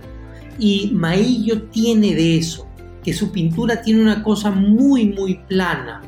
Y 0.59 0.91
Maillo 0.93 1.63
tiene 1.63 2.15
de 2.15 2.37
eso, 2.37 2.67
que 3.03 3.13
su 3.13 3.31
pintura 3.31 3.81
tiene 3.81 4.01
una 4.01 4.23
cosa 4.23 4.51
muy, 4.51 5.09
muy 5.09 5.39
plana. 5.47 6.01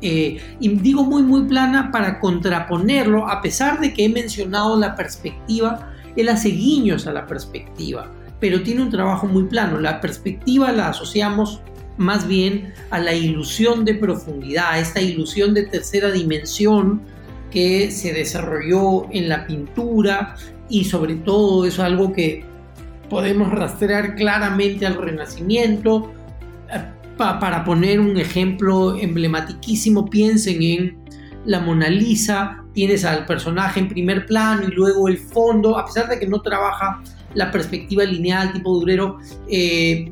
Eh, 0.00 0.40
y 0.58 0.68
digo 0.68 1.04
muy, 1.04 1.22
muy 1.22 1.44
plana 1.44 1.90
para 1.92 2.18
contraponerlo, 2.18 3.28
a 3.28 3.40
pesar 3.40 3.80
de 3.80 3.92
que 3.94 4.04
he 4.04 4.08
mencionado 4.08 4.76
la 4.76 4.96
perspectiva, 4.96 5.92
él 6.16 6.28
hace 6.28 6.48
guiños 6.48 7.06
a 7.06 7.12
la 7.12 7.26
perspectiva, 7.26 8.10
pero 8.40 8.62
tiene 8.62 8.82
un 8.82 8.90
trabajo 8.90 9.26
muy 9.26 9.44
plano. 9.44 9.78
La 9.78 10.00
perspectiva 10.00 10.72
la 10.72 10.88
asociamos 10.88 11.60
más 11.96 12.26
bien 12.26 12.72
a 12.90 12.98
la 12.98 13.14
ilusión 13.14 13.84
de 13.84 13.94
profundidad, 13.94 14.78
esta 14.80 15.00
ilusión 15.00 15.54
de 15.54 15.64
tercera 15.64 16.10
dimensión 16.10 17.02
que 17.50 17.90
se 17.90 18.12
desarrolló 18.12 19.06
en 19.12 19.28
la 19.28 19.46
pintura 19.46 20.34
y 20.72 20.84
sobre 20.84 21.16
todo 21.16 21.66
es 21.66 21.78
algo 21.78 22.14
que 22.14 22.44
podemos 23.10 23.52
rastrear 23.52 24.14
claramente 24.14 24.86
al 24.86 24.94
Renacimiento. 24.94 26.10
Eh, 26.72 26.82
para 27.18 27.62
poner 27.62 28.00
un 28.00 28.16
ejemplo 28.16 28.98
emblematiquísimo, 28.98 30.08
piensen 30.08 30.62
en 30.62 30.98
la 31.44 31.60
Mona 31.60 31.90
Lisa, 31.90 32.64
tienes 32.72 33.04
al 33.04 33.26
personaje 33.26 33.80
en 33.80 33.88
primer 33.88 34.24
plano 34.24 34.66
y 34.66 34.70
luego 34.70 35.08
el 35.08 35.18
fondo, 35.18 35.76
a 35.76 35.84
pesar 35.84 36.08
de 36.08 36.18
que 36.18 36.26
no 36.26 36.40
trabaja 36.40 37.02
la 37.34 37.50
perspectiva 37.50 38.04
lineal 38.04 38.54
tipo 38.54 38.72
durero, 38.72 39.18
eh, 39.50 40.10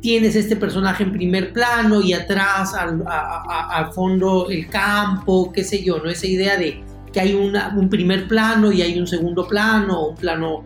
tienes 0.00 0.34
este 0.34 0.56
personaje 0.56 1.04
en 1.04 1.12
primer 1.12 1.52
plano 1.52 2.00
y 2.02 2.14
atrás 2.14 2.74
al, 2.74 3.92
fondo 3.92 4.50
el 4.50 4.68
campo, 4.68 5.52
qué 5.52 5.62
sé 5.62 5.84
yo, 5.84 5.98
¿no? 5.98 6.10
Esa 6.10 6.26
idea 6.26 6.56
de 6.56 6.82
que 7.12 7.20
hay 7.20 7.34
un 7.34 7.88
primer 7.88 8.28
plano 8.28 8.72
y 8.72 8.82
hay 8.82 8.98
un 8.98 9.06
segundo 9.06 9.46
plano, 9.46 10.08
un 10.08 10.16
plano 10.16 10.64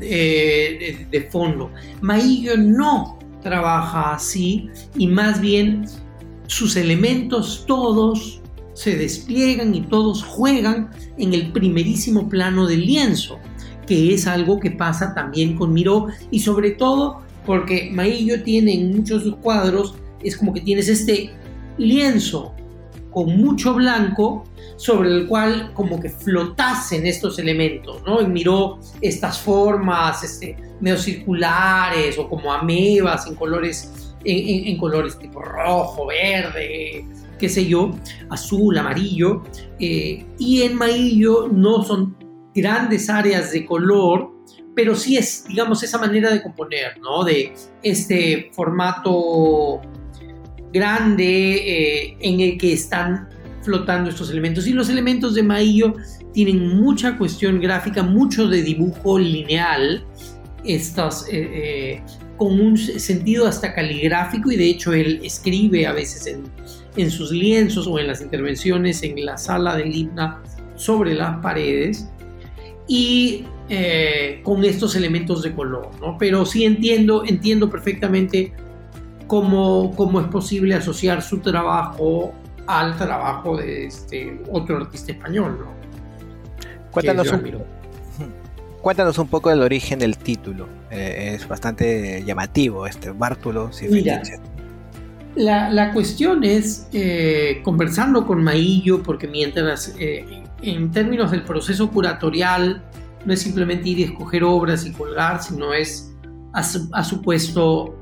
eh, 0.00 1.06
de, 1.10 1.20
fondo. 1.22 1.70
Maillo 2.00 2.56
no 2.56 3.18
trabaja 3.42 4.14
así 4.14 4.68
y 4.96 5.06
más 5.06 5.40
bien 5.40 5.86
sus 6.46 6.76
elementos 6.76 7.64
todos 7.66 8.42
se 8.74 8.96
despliegan 8.96 9.74
y 9.74 9.82
todos 9.82 10.22
juegan 10.22 10.90
en 11.16 11.32
el 11.32 11.50
primerísimo 11.52 12.28
plano 12.28 12.66
del 12.66 12.84
lienzo, 12.84 13.38
que 13.86 14.12
es 14.12 14.26
algo 14.26 14.60
que 14.60 14.70
pasa 14.70 15.14
también 15.14 15.56
con 15.56 15.72
Miró 15.72 16.08
y 16.30 16.40
sobre 16.40 16.72
todo 16.72 17.22
porque 17.46 17.90
Maillo 17.92 18.42
tiene 18.42 18.74
en 18.74 18.96
muchos 18.96 19.22
sus 19.22 19.36
cuadros, 19.36 19.94
es 20.22 20.36
como 20.36 20.52
que 20.52 20.60
tienes 20.60 20.88
este 20.88 21.30
lienzo 21.78 22.54
con 23.16 23.34
mucho 23.40 23.72
blanco 23.72 24.44
sobre 24.76 25.08
el 25.08 25.26
cual 25.26 25.72
como 25.72 25.98
que 25.98 26.10
flotasen 26.10 27.06
estos 27.06 27.38
elementos, 27.38 28.02
¿no? 28.04 28.20
Y 28.20 28.26
miró 28.26 28.78
estas 29.00 29.40
formas 29.40 30.22
este, 30.22 30.54
medio 30.82 30.98
circulares 30.98 32.18
o 32.18 32.28
como 32.28 32.52
amebas 32.52 33.26
en 33.26 33.34
colores, 33.36 34.14
en, 34.22 34.76
colores 34.76 35.18
tipo 35.18 35.40
rojo, 35.40 36.08
verde, 36.08 37.06
qué 37.38 37.48
sé 37.48 37.66
yo, 37.66 37.92
azul, 38.28 38.76
amarillo, 38.76 39.44
eh, 39.80 40.26
y 40.38 40.60
en 40.60 40.74
Maillo 40.74 41.48
no 41.50 41.84
son 41.84 42.18
grandes 42.54 43.08
áreas 43.08 43.50
de 43.50 43.64
color, 43.64 44.30
pero 44.74 44.94
sí 44.94 45.16
es, 45.16 45.46
digamos, 45.48 45.82
esa 45.82 45.96
manera 45.96 46.30
de 46.30 46.42
componer, 46.42 47.00
¿no? 47.00 47.24
De 47.24 47.54
este 47.82 48.50
formato 48.52 49.80
grande 50.76 51.24
eh, 51.24 52.16
en 52.20 52.40
el 52.40 52.58
que 52.58 52.74
están 52.74 53.28
flotando 53.62 54.10
estos 54.10 54.30
elementos. 54.30 54.66
Y 54.66 54.72
los 54.72 54.88
elementos 54.88 55.34
de 55.34 55.42
Maillo 55.42 55.94
tienen 56.32 56.76
mucha 56.76 57.16
cuestión 57.16 57.60
gráfica, 57.60 58.02
mucho 58.02 58.46
de 58.46 58.62
dibujo 58.62 59.18
lineal, 59.18 60.04
estas, 60.64 61.26
eh, 61.28 61.48
eh, 61.52 62.02
con 62.36 62.60
un 62.60 62.76
sentido 62.76 63.46
hasta 63.46 63.74
caligráfico, 63.74 64.52
y 64.52 64.56
de 64.56 64.66
hecho 64.66 64.92
él 64.92 65.20
escribe 65.24 65.86
a 65.86 65.92
veces 65.92 66.26
en, 66.96 67.10
sus 67.10 67.30
lienzos 67.30 67.86
o 67.86 67.98
en 67.98 68.06
las 68.06 68.22
intervenciones 68.22 69.02
en 69.02 69.24
la 69.24 69.36
sala 69.36 69.76
del 69.76 69.94
himna 69.94 70.42
sobre 70.76 71.14
las 71.14 71.38
paredes 71.42 72.08
y 72.88 73.44
con 74.42 74.64
estos 74.64 74.94
elementos 74.96 75.42
de 75.42 75.52
color, 75.52 75.90
¿no? 76.00 76.16
Pero 76.18 76.46
sí 76.46 76.64
entiendo, 76.64 77.24
entiendo 77.26 77.68
perfectamente 77.68 78.52
cómo, 79.26 79.94
cómo 79.96 80.20
es 80.20 80.28
posible 80.28 80.74
asociar 80.74 81.22
su 81.22 81.38
trabajo 81.38 82.32
al 82.66 82.96
trabajo 82.96 83.56
de 83.56 83.86
este 83.86 84.40
otro 84.50 84.78
artista 84.78 85.12
español, 85.12 85.58
¿no? 85.60 85.76
Cuéntanos 86.90 87.30
un, 87.30 87.42
cuéntanos 88.82 89.18
un 89.18 89.28
poco 89.28 89.50
del 89.50 89.62
origen 89.62 89.98
del 89.98 90.16
título. 90.16 90.66
Eh, 90.90 91.34
es 91.34 91.46
bastante 91.46 92.24
llamativo 92.24 92.86
este, 92.86 93.10
Bártulo 93.10 93.70
Mira, 93.90 94.22
la, 95.34 95.70
la, 95.70 95.92
cuestión 95.92 96.42
es, 96.44 96.88
eh, 96.92 97.60
conversando 97.62 98.26
con 98.26 98.42
Maillo, 98.42 99.02
porque 99.02 99.28
mientras 99.28 99.94
en 100.62 100.90
términos 100.90 101.30
del 101.30 101.44
proceso 101.44 101.90
curatorial, 101.90 102.82
no 103.26 103.32
es 103.32 103.42
simplemente 103.42 103.88
ir 103.88 103.98
y 103.98 104.02
escoger 104.04 104.44
obras 104.44 104.86
y 104.86 104.92
colgar, 104.92 105.42
sino 105.42 105.74
es, 105.74 106.14
ha, 106.52 107.04
supuesto 107.04 107.94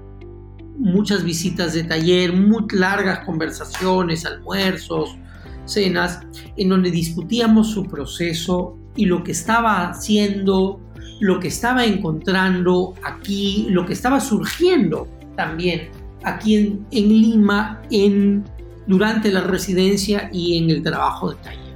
muchas 0.77 1.25
visitas 1.25 1.75
de 1.75 1.85
taller, 1.85 2.33
muy 2.33 2.65
largas 2.73 3.21
conversaciones, 3.21 4.25
almuerzos, 4.27 5.17
cenas, 5.65 6.21
en 6.57 6.69
donde 6.69 6.91
discutíamos 6.91 7.71
su 7.71 7.85
proceso 7.85 8.77
y 8.97 9.07
lo 9.07 9.25
que 9.25 9.33
estaba 9.33 9.89
haciendo, 9.89 10.81
lo 11.21 11.41
que 11.41 11.49
estaba 11.49 11.85
encontrando 11.85 12.95
aquí, 13.03 13.67
lo 13.71 13.87
que 13.87 13.93
estaba 13.93 14.21
surgiendo 14.21 15.09
también 15.37 15.91
aquí 16.23 16.57
en, 16.57 16.87
en 16.91 17.09
Lima 17.09 17.83
en, 17.91 18.45
durante 18.87 19.31
la 19.31 19.41
residencia 19.43 20.29
y 20.33 20.59
en 20.59 20.71
el 20.71 20.83
trabajo 20.83 21.31
de 21.31 21.37
taller. 21.37 21.75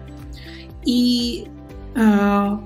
Y 0.84 1.44
ah, 1.96 2.60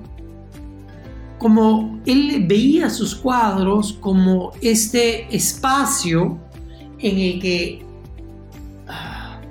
como 1.43 1.99
él 2.05 2.45
veía 2.47 2.89
sus 2.89 3.15
cuadros 3.15 3.97
como 3.99 4.53
este 4.61 5.27
espacio 5.35 6.37
en 6.99 7.17
el 7.17 7.41
que 7.41 7.85
ah, 8.87 9.41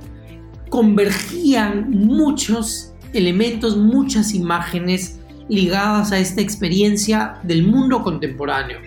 convergían 0.70 1.90
muchos 1.90 2.94
elementos, 3.12 3.76
muchas 3.76 4.32
imágenes 4.32 5.20
ligadas 5.50 6.12
a 6.12 6.18
esta 6.18 6.40
experiencia 6.40 7.36
del 7.42 7.62
mundo 7.66 8.02
contemporáneo, 8.02 8.78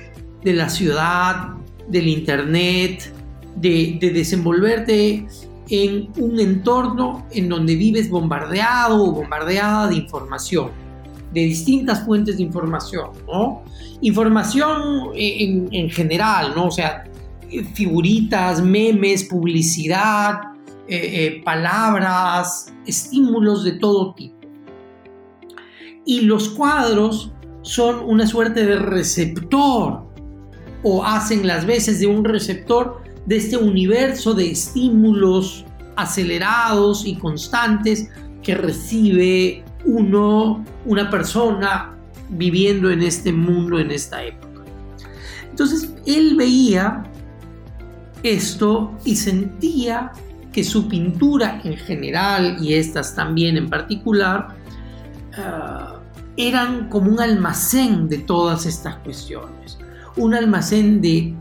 de 0.43 0.53
la 0.53 0.67
ciudad, 0.67 1.50
del 1.88 2.07
internet, 2.07 3.13
de, 3.55 4.00
de 4.01 4.09
desenvolverte 4.09 5.27
en 5.69 6.09
un 6.17 6.39
entorno 6.39 7.27
en 7.29 7.50
donde 7.50 7.75
vives 7.75 8.09
bombardeado 8.09 9.03
o 9.03 9.12
bombardeada 9.12 9.89
de 9.89 9.95
información, 9.97 10.71
de 11.36 11.42
distintas 11.42 12.06
fuentes 12.06 12.38
de 12.38 12.44
información, 12.44 13.10
¿no? 13.27 13.63
Información 14.00 15.12
en, 15.13 15.89
general, 15.89 16.54
¿no? 16.56 16.68
O 16.68 16.72
sea, 16.72 17.04
figuritas, 17.74 18.62
memes, 18.62 19.25
publicidad, 19.25 20.39
eh, 20.88 20.98
eh, 20.98 21.42
palabras, 21.44 22.74
estímulos 22.88 23.65
de 23.65 23.74
todo 23.74 24.13
tipo. 24.13 24.48
Y 26.06 26.22
los 26.22 26.50
cuadros 26.50 27.34
son 27.63 28.00
una 28.06 28.25
suerte 28.27 28.65
de 28.65 28.77
receptor 28.77 30.06
o 30.84 31.04
hacen 31.04 31.46
las 31.46 31.65
veces 31.65 32.00
de 32.00 32.08
un 32.08 32.24
receptor 32.24 33.01
de 33.25 33.38
este 33.38 33.58
universo 33.58 34.34
de 34.34 34.51
estímulos 34.51 35.65
acelerados 35.98 37.06
y 37.06 37.15
constantes 37.15 38.10
que 38.42 38.56
recibe 38.56 39.65
uno, 39.86 40.63
una 40.86 41.10
persona 41.10 41.96
viviendo 42.30 42.89
en 42.89 43.01
este 43.01 43.32
mundo, 43.32 43.80
en 43.80 43.92
esta 43.92 44.24
época. 44.24 44.63
Entonces 45.50 45.94
él 46.06 46.36
veía 46.36 47.04
esto 48.24 48.92
y 49.06 49.15
sentía 49.15 50.12
que 50.51 50.63
su 50.63 50.88
pintura 50.88 51.62
en 51.63 51.77
general 51.77 52.58
y 52.62 52.74
estas 52.74 53.13
también 53.15 53.58
en 53.58 53.70
particular 53.70 54.48
ah, 55.38 56.00
eran 56.38 56.89
como 56.89 57.12
un 57.12 57.20
almacén 57.20 58.10
de 58.10 58.20
todas 58.20 58.65
estas 58.65 58.96
cuestiones, 58.98 59.77
un 60.18 60.34
almacén 60.34 61.01
de 61.01 61.36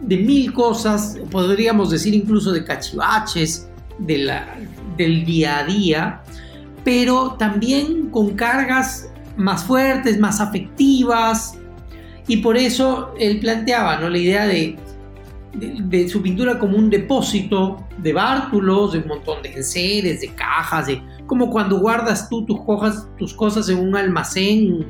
de 0.00 0.16
mil 0.18 0.52
cosas, 0.52 1.18
podríamos 1.30 1.90
decir 1.90 2.14
incluso 2.14 2.52
de 2.52 2.64
cachivaches 2.64 3.68
del 3.98 5.24
día 5.24 5.58
a 5.58 5.64
día, 5.64 6.22
pero 6.86 7.32
también 7.32 8.10
con 8.10 8.36
cargas 8.36 9.10
más 9.36 9.64
fuertes, 9.64 10.20
más 10.20 10.40
afectivas, 10.40 11.58
y 12.28 12.36
por 12.36 12.56
eso 12.56 13.12
él 13.18 13.40
planteaba 13.40 13.98
¿no? 13.98 14.08
la 14.08 14.18
idea 14.18 14.46
de, 14.46 14.78
su 16.08 16.22
pintura 16.22 16.60
como 16.60 16.78
un 16.78 16.88
depósito 16.88 17.84
de 17.98 18.12
bártulos, 18.12 18.92
de 18.92 19.00
un 19.00 19.08
montón 19.08 19.42
de 19.42 19.52
enseres, 19.54 20.20
de 20.20 20.28
cajas, 20.28 20.86
de 20.86 21.02
como 21.26 21.50
cuando 21.50 21.80
guardas 21.80 22.28
tú 22.28 22.46
tus, 22.46 22.60
cosas, 22.60 23.08
tus 23.18 23.34
cosas 23.34 23.68
en 23.68 23.80
un 23.80 23.96
almacén, 23.96 24.86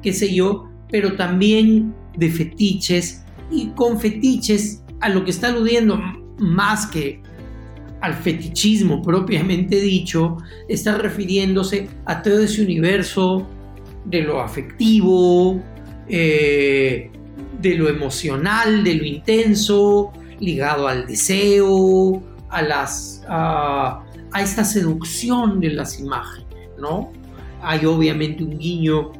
qué 0.00 0.14
sé 0.14 0.34
yo, 0.34 0.70
pero 0.90 1.14
también 1.14 1.94
de 2.16 2.30
fetiches 2.30 3.22
y 3.50 3.66
con 3.72 4.00
fetiches 4.00 4.82
a 5.02 5.10
lo 5.10 5.22
que 5.26 5.30
está 5.30 5.48
aludiendo 5.48 6.00
más 6.38 6.86
que 6.86 7.20
al 8.04 8.12
fetichismo 8.12 9.00
propiamente 9.00 9.80
dicho, 9.80 10.36
está 10.68 10.98
refiriéndose 10.98 11.88
a 12.04 12.20
todo 12.20 12.42
ese 12.42 12.62
universo 12.62 13.48
de 14.04 14.20
lo 14.20 14.42
afectivo, 14.42 15.62
eh, 16.06 17.10
de 17.62 17.74
lo 17.76 17.88
emocional, 17.88 18.84
de 18.84 18.94
lo 18.96 19.04
intenso, 19.04 20.12
ligado 20.38 20.86
al 20.86 21.06
deseo, 21.06 22.22
a, 22.50 22.60
las, 22.60 23.24
a, 23.26 24.04
esta 24.38 24.64
seducción 24.64 25.58
de 25.58 25.70
las 25.70 25.98
imágenes, 25.98 26.68
¿no? 26.78 27.10
Hay 27.62 27.86
obviamente 27.86 28.44
un 28.44 28.58
guiño 28.58 29.12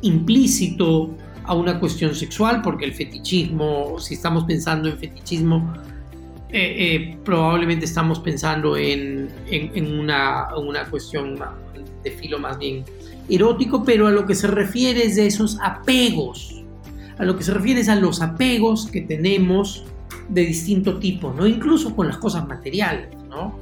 implícito 0.00 1.14
a 1.44 1.54
una 1.54 1.78
cuestión 1.78 2.16
sexual, 2.16 2.62
porque 2.62 2.84
el 2.84 2.94
fetichismo, 2.94 4.00
si 4.00 4.14
estamos 4.14 4.42
pensando 4.42 4.88
en 4.88 4.98
fetichismo, 4.98 5.72
eh, 6.52 6.94
eh, 6.94 7.18
probablemente 7.24 7.86
estamos 7.86 8.20
pensando 8.20 8.76
en, 8.76 9.30
una, 9.98 10.54
una, 10.56 10.84
cuestión 10.84 11.38
de 12.04 12.10
filo 12.10 12.38
más 12.38 12.58
bien 12.58 12.84
erótico, 13.30 13.82
pero 13.84 14.06
a 14.06 14.10
lo 14.10 14.26
que 14.26 14.34
se 14.34 14.48
refiere 14.48 15.04
es 15.04 15.16
de 15.16 15.26
esos 15.26 15.58
apegos, 15.62 16.62
a 17.16 17.24
lo 17.24 17.36
que 17.36 17.42
se 17.42 17.54
refiere 17.54 17.80
es 17.80 17.88
a 17.88 17.96
los 17.96 18.20
apegos 18.20 18.86
que 18.86 19.00
tenemos 19.00 19.84
de 20.28 20.44
distinto 20.44 20.98
tipo, 20.98 21.32
¿no? 21.32 21.46
incluso 21.46 21.96
con 21.96 22.06
las 22.06 22.18
cosas 22.18 22.46
materiales, 22.46 23.08
¿no? 23.30 23.58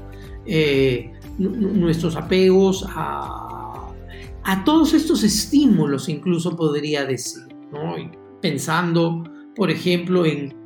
Eh, 0.47 1.13
nuestros 1.39 2.17
apegos 2.17 2.85
a, 2.89 3.89
a 4.43 4.65
todos 4.65 4.95
estos 4.95 5.23
estímulos, 5.23 6.09
incluso 6.09 6.57
podría 6.57 7.05
decir, 7.05 7.43
¿no? 7.73 7.95
pensando, 8.43 9.23
por 9.55 9.71
ejemplo, 9.71 10.27
en 10.27 10.60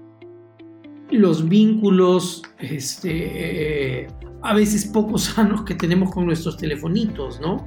los 1.14 1.48
vínculos 1.48 2.42
este, 2.58 4.08
a 4.42 4.54
veces 4.54 4.84
poco 4.86 5.18
sanos 5.18 5.62
que 5.62 5.74
tenemos 5.74 6.12
con 6.12 6.26
nuestros 6.26 6.56
telefonitos, 6.56 7.40
¿no? 7.40 7.66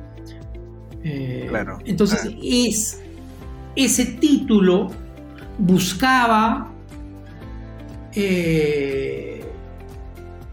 Eh, 1.04 1.46
claro. 1.50 1.80
Entonces, 1.86 2.22
ah. 2.26 2.38
es, 2.42 3.02
ese 3.76 4.06
título 4.06 4.88
buscaba 5.58 6.72
eh, 8.14 9.46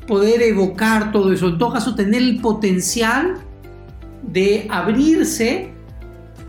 poder 0.07 0.43
evocar 0.43 1.13
todo 1.13 1.33
eso, 1.33 1.49
en 1.49 1.59
todo 1.59 1.73
caso, 1.73 1.95
tener 1.95 2.23
el 2.23 2.41
potencial 2.41 3.39
de 4.23 4.67
abrirse 4.71 5.73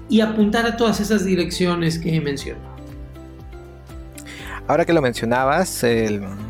y 0.09 0.21
apuntar 0.21 0.65
a 0.65 0.77
todas 0.77 0.99
esas 0.99 1.25
direcciones 1.25 1.97
que 1.97 2.15
he 2.15 2.21
mencionado. 2.21 2.74
Ahora 4.67 4.85
que 4.85 4.93
lo 4.93 5.01
mencionabas, 5.01 5.85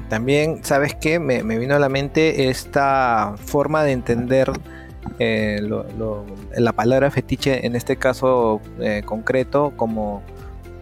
también, 0.07 0.63
¿sabes 0.63 0.95
qué? 0.95 1.19
Me, 1.19 1.41
vino 1.43 1.75
a 1.75 1.79
la 1.79 1.89
mente 1.89 2.49
esta 2.49 3.35
forma 3.43 3.83
de 3.83 3.91
entender 3.91 4.53
eh, 5.19 5.59
la 6.55 6.71
palabra 6.71 7.11
fetiche, 7.11 7.65
en 7.65 7.75
este 7.75 7.97
caso 7.97 8.61
eh, 8.79 9.01
concreto, 9.05 9.73
como, 9.75 10.23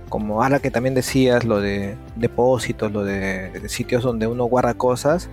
como 0.10 0.44
ahora 0.44 0.60
que 0.60 0.70
también 0.70 0.94
decías, 0.94 1.44
lo 1.44 1.60
de 1.60 1.98
depósitos, 2.18 2.92
lo 2.92 3.04
de, 3.04 3.68
sitios 3.68 4.04
donde 4.04 4.28
uno 4.28 4.46
guarda 4.46 4.76
cosas, 4.76 5.28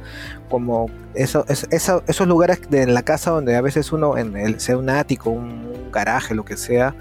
como 0.48 0.86
eso, 1.12 1.44
esos 1.48 2.26
lugares 2.26 2.62
de 2.70 2.86
la 2.86 3.02
casa 3.02 3.30
donde 3.30 3.56
a 3.56 3.60
veces 3.60 3.92
uno, 3.92 4.16
en 4.16 4.38
el, 4.38 4.58
sea 4.58 4.78
un 4.78 4.88
ático, 4.88 5.28
un 5.28 5.90
garaje, 5.92 6.34
lo 6.34 6.46
que 6.46 6.56
sea, 6.56 6.94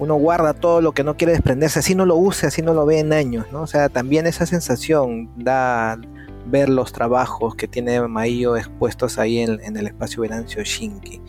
uno 0.00 0.14
guarda 0.14 0.54
todo 0.54 0.80
lo 0.80 0.92
que 0.92 1.04
no 1.04 1.16
quiere 1.18 1.34
desprenderse, 1.34 1.78
así 1.78 1.94
no 1.94 2.06
lo 2.06 2.16
use, 2.16 2.46
así 2.46 2.62
no 2.62 2.72
lo 2.72 2.86
ve 2.86 2.98
en 3.00 3.12
años, 3.12 3.46
¿no? 3.52 3.60
O 3.60 3.66
sea, 3.66 3.90
también 3.90 4.26
esa 4.26 4.46
sensación 4.46 5.30
da 5.36 6.00
ver 6.46 6.70
los 6.70 6.92
trabajos 6.92 7.54
que 7.54 7.68
tiene 7.68 8.00
Maio 8.08 8.56
expuestos 8.56 9.18
ahí 9.18 9.40
en, 9.40 9.76
el 9.76 9.86
espacio 9.86 10.22
Venancio 10.22 10.64
Shinki, 10.64 11.20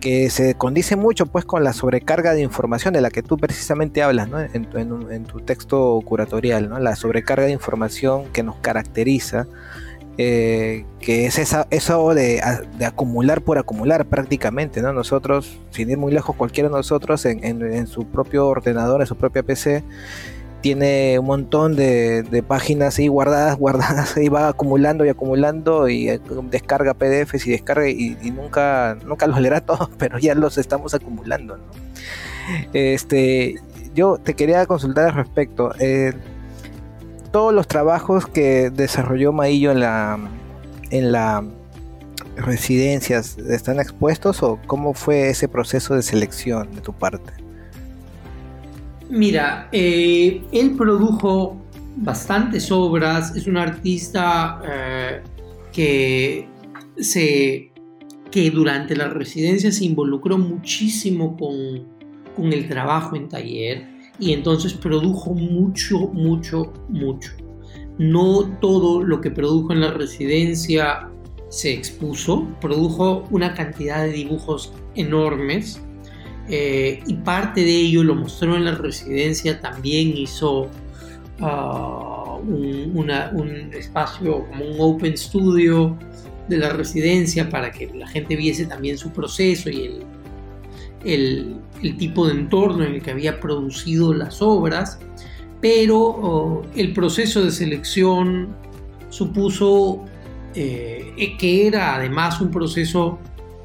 que 0.00 0.30
se 0.30 0.54
condice 0.54 0.94
mucho 0.94 1.26
pues 1.26 1.44
con 1.44 1.64
la 1.64 1.72
sobrecarga 1.72 2.34
de 2.34 2.42
información 2.42 2.94
de 2.94 3.00
la 3.00 3.10
que 3.10 3.24
tú 3.24 3.36
precisamente 3.36 4.00
hablas 4.00 4.28
¿no? 4.28 4.38
en, 4.40 5.24
tu 5.24 5.40
texto 5.40 6.00
curatorial, 6.04 6.68
¿no? 6.68 6.78
la 6.78 6.94
sobrecarga 6.94 7.46
de 7.46 7.52
información 7.52 8.26
que 8.32 8.44
nos 8.44 8.54
caracteriza 8.58 9.48
eh, 10.20 10.84
que 10.98 11.26
es 11.26 11.38
esa, 11.38 11.68
eso 11.70 12.12
de, 12.12 12.42
acumular 12.84 13.40
por 13.40 13.56
acumular 13.56 14.04
prácticamente, 14.04 14.82
¿no? 14.82 14.92
Nosotros, 14.92 15.60
sin 15.70 15.90
ir 15.90 15.96
muy 15.96 16.12
lejos, 16.12 16.34
cualquiera 16.34 16.68
de 16.68 16.74
nosotros 16.74 17.24
en, 17.24 17.86
su 17.86 18.04
propio 18.04 18.48
ordenador, 18.48 19.00
en 19.00 19.06
su 19.06 19.14
propia 19.14 19.44
PC, 19.44 19.84
tiene 20.60 21.20
un 21.20 21.26
montón 21.26 21.76
de, 21.76 22.44
páginas 22.48 22.98
ahí 22.98 23.06
guardadas, 23.06 23.56
guardadas, 23.60 24.16
y 24.16 24.28
va 24.28 24.48
acumulando 24.48 25.04
y 25.04 25.08
acumulando 25.08 25.88
y 25.88 26.08
eh, 26.08 26.20
descarga 26.50 26.94
PDFs 26.94 27.46
y 27.46 27.52
descarga 27.52 27.88
y, 27.88 28.16
nunca, 28.32 28.98
nunca 29.06 29.28
los 29.28 29.40
leerá 29.40 29.60
todos, 29.64 29.88
pero 29.98 30.18
ya 30.18 30.34
los 30.34 30.58
estamos 30.58 30.94
acumulando, 30.94 31.60
Este, 32.72 33.54
yo 33.94 34.18
te 34.18 34.34
quería 34.34 34.66
consultar 34.66 35.10
al 35.10 35.14
respecto. 35.14 35.72
Eh, 35.78 36.12
todos 37.30 37.54
los 37.54 37.66
trabajos 37.66 38.26
que 38.26 38.70
desarrolló 38.70 39.32
Maillo 39.32 39.72
en 39.72 39.80
la, 39.80 40.18
en 40.90 41.12
la 41.12 41.44
residencias 42.36 43.36
están 43.38 43.80
expuestos 43.80 44.42
o 44.42 44.58
cómo 44.66 44.94
fue 44.94 45.30
ese 45.30 45.48
proceso 45.48 45.94
de 45.94 46.02
selección 46.02 46.74
de 46.74 46.80
tu 46.80 46.92
parte? 46.92 47.32
Mira, 49.10 49.68
eh, 49.72 50.42
él 50.52 50.76
produjo 50.76 51.56
bastantes 51.96 52.70
obras, 52.70 53.34
es 53.34 53.46
un 53.46 53.56
artista 53.56 54.60
eh, 54.66 55.22
que, 55.72 56.46
se, 56.98 57.72
que 58.30 58.50
durante 58.50 58.94
la 58.94 59.08
residencia 59.08 59.72
se 59.72 59.84
involucró 59.84 60.38
muchísimo 60.38 61.36
con, 61.36 61.56
con 62.36 62.52
el 62.52 62.68
trabajo 62.68 63.16
en 63.16 63.28
taller 63.28 63.97
y 64.18 64.32
entonces 64.32 64.74
produjo 64.74 65.34
mucho, 65.34 65.98
mucho, 66.08 66.72
mucho. 66.88 67.32
No 67.98 68.58
todo 68.60 69.02
lo 69.02 69.20
que 69.20 69.30
produjo 69.30 69.72
en 69.72 69.80
la 69.80 69.92
residencia 69.92 71.08
se 71.48 71.72
expuso, 71.72 72.46
produjo 72.60 73.24
una 73.30 73.54
cantidad 73.54 74.04
de 74.04 74.12
dibujos 74.12 74.72
enormes 74.94 75.80
eh, 76.48 77.00
y 77.06 77.14
parte 77.14 77.62
de 77.62 77.70
ello 77.70 78.04
lo 78.04 78.14
mostró 78.14 78.56
en 78.56 78.64
la 78.64 78.74
residencia, 78.74 79.60
también 79.60 80.16
hizo 80.16 80.68
ah, 81.40 82.38
un, 82.42 82.92
un 82.94 83.50
espacio 83.74 84.46
como 84.48 84.64
un 84.64 84.76
open 84.78 85.16
studio 85.16 85.96
de 86.48 86.56
la 86.56 86.70
residencia 86.70 87.48
para 87.48 87.70
que 87.70 87.86
la 87.94 88.06
gente 88.08 88.34
viese 88.36 88.66
también 88.66 88.96
su 88.96 89.10
proceso 89.10 89.68
y 89.68 89.84
el, 89.84 90.02
el, 91.04 91.56
tipo 91.96 92.26
de 92.26 92.34
entorno 92.34 92.84
en 92.84 92.94
el 92.94 93.02
que 93.02 93.10
había 93.10 93.40
producido 93.40 94.12
las 94.14 94.42
obras, 94.42 94.98
pero 95.60 95.98
oh, 95.98 96.62
el 96.74 96.92
proceso 96.92 97.42
de 97.44 97.50
selección 97.50 98.48
supuso 99.10 100.04
eh, 100.54 101.36
que 101.38 101.66
era 101.66 101.96
además 101.96 102.40
un 102.40 102.50
proceso 102.50 103.18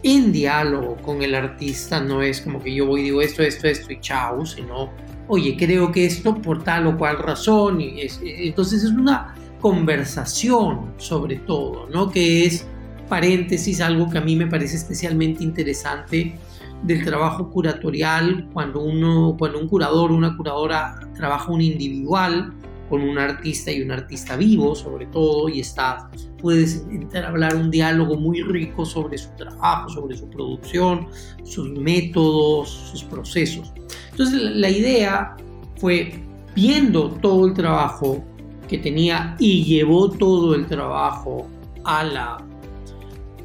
en 0.04 0.32
diálogo 0.32 0.97
con 0.97 1.21
el 1.21 1.34
artista, 1.34 2.02
no 2.02 2.21
es 2.21 2.41
como 2.41 2.62
que 2.62 2.73
yo 2.73 2.86
voy 2.86 3.02
y 3.02 3.04
digo 3.06 3.21
esto, 3.21 3.41
esto, 3.41 3.67
esto 3.67 3.93
y 3.93 3.99
chao, 4.02 4.45
sino, 4.45 4.91
oye, 5.28 5.56
creo 5.58 5.91
que 5.91 6.06
esto 6.06 6.36
por 6.36 6.63
tal 6.63 6.88
o 6.88 6.97
cual 6.97 7.19
razón, 7.19 7.80
y 7.80 8.02
entonces 8.21 8.84
es 8.84 8.91
una 8.91 9.34
conversación 9.62 10.91
sobre 10.97 11.38
todo, 11.38 11.88
¿no? 11.89 12.12
Que 12.12 12.45
es, 12.45 12.67
paréntesis, 13.08 13.80
algo 13.80 14.10
que 14.10 14.17
a 14.17 14.21
mí 14.21 14.36
me 14.36 14.47
parece 14.47 14.76
especialmente 14.76 15.41
interesante 15.41 16.36
del 16.84 17.04
trabajo 17.04 17.50
curatorial 17.50 18.50
cuando 18.54 18.82
uno 18.82 19.36
cuando 19.38 19.60
un 19.60 19.67
curador 19.67 20.12
una 20.12 20.36
curadora 20.36 21.00
trabaja 21.15 21.52
un 21.52 21.62
individual 21.62 22.54
con 22.89 23.02
un 23.02 23.17
artista 23.17 23.72
y 23.72 23.82
un 23.82 23.91
artista 23.91 24.36
vivo 24.36 24.76
sobre 24.76 25.06
todo 25.08 25.48
y 25.50 25.62
está 25.62 26.10
puedes 26.39 26.86
hablar 27.26 27.56
un 27.56 27.72
diálogo 27.72 28.17
muy 28.17 28.41
rico 28.41 28.86
sobre 28.86 29.17
su 29.17 29.30
trabajo 29.32 29.89
sobre 29.89 30.17
su 30.17 30.30
producción 30.30 31.08
sus 31.43 31.72
métodos 31.80 32.69
sus 32.69 33.04
procesos. 33.06 33.72
Entonces 34.12 34.41
la 34.41 34.69
idea 34.69 35.36
fue 35.78 36.22
viendo 36.54 37.10
todo 37.10 37.48
el 37.48 37.54
trabajo 37.54 38.24
que 38.67 38.78
tenía 38.78 39.36
y 39.39 39.63
llevó 39.63 40.10
todo 40.10 40.54
el 40.54 40.65
trabajo 40.67 41.48
a 41.86 42.04
la 42.04 42.46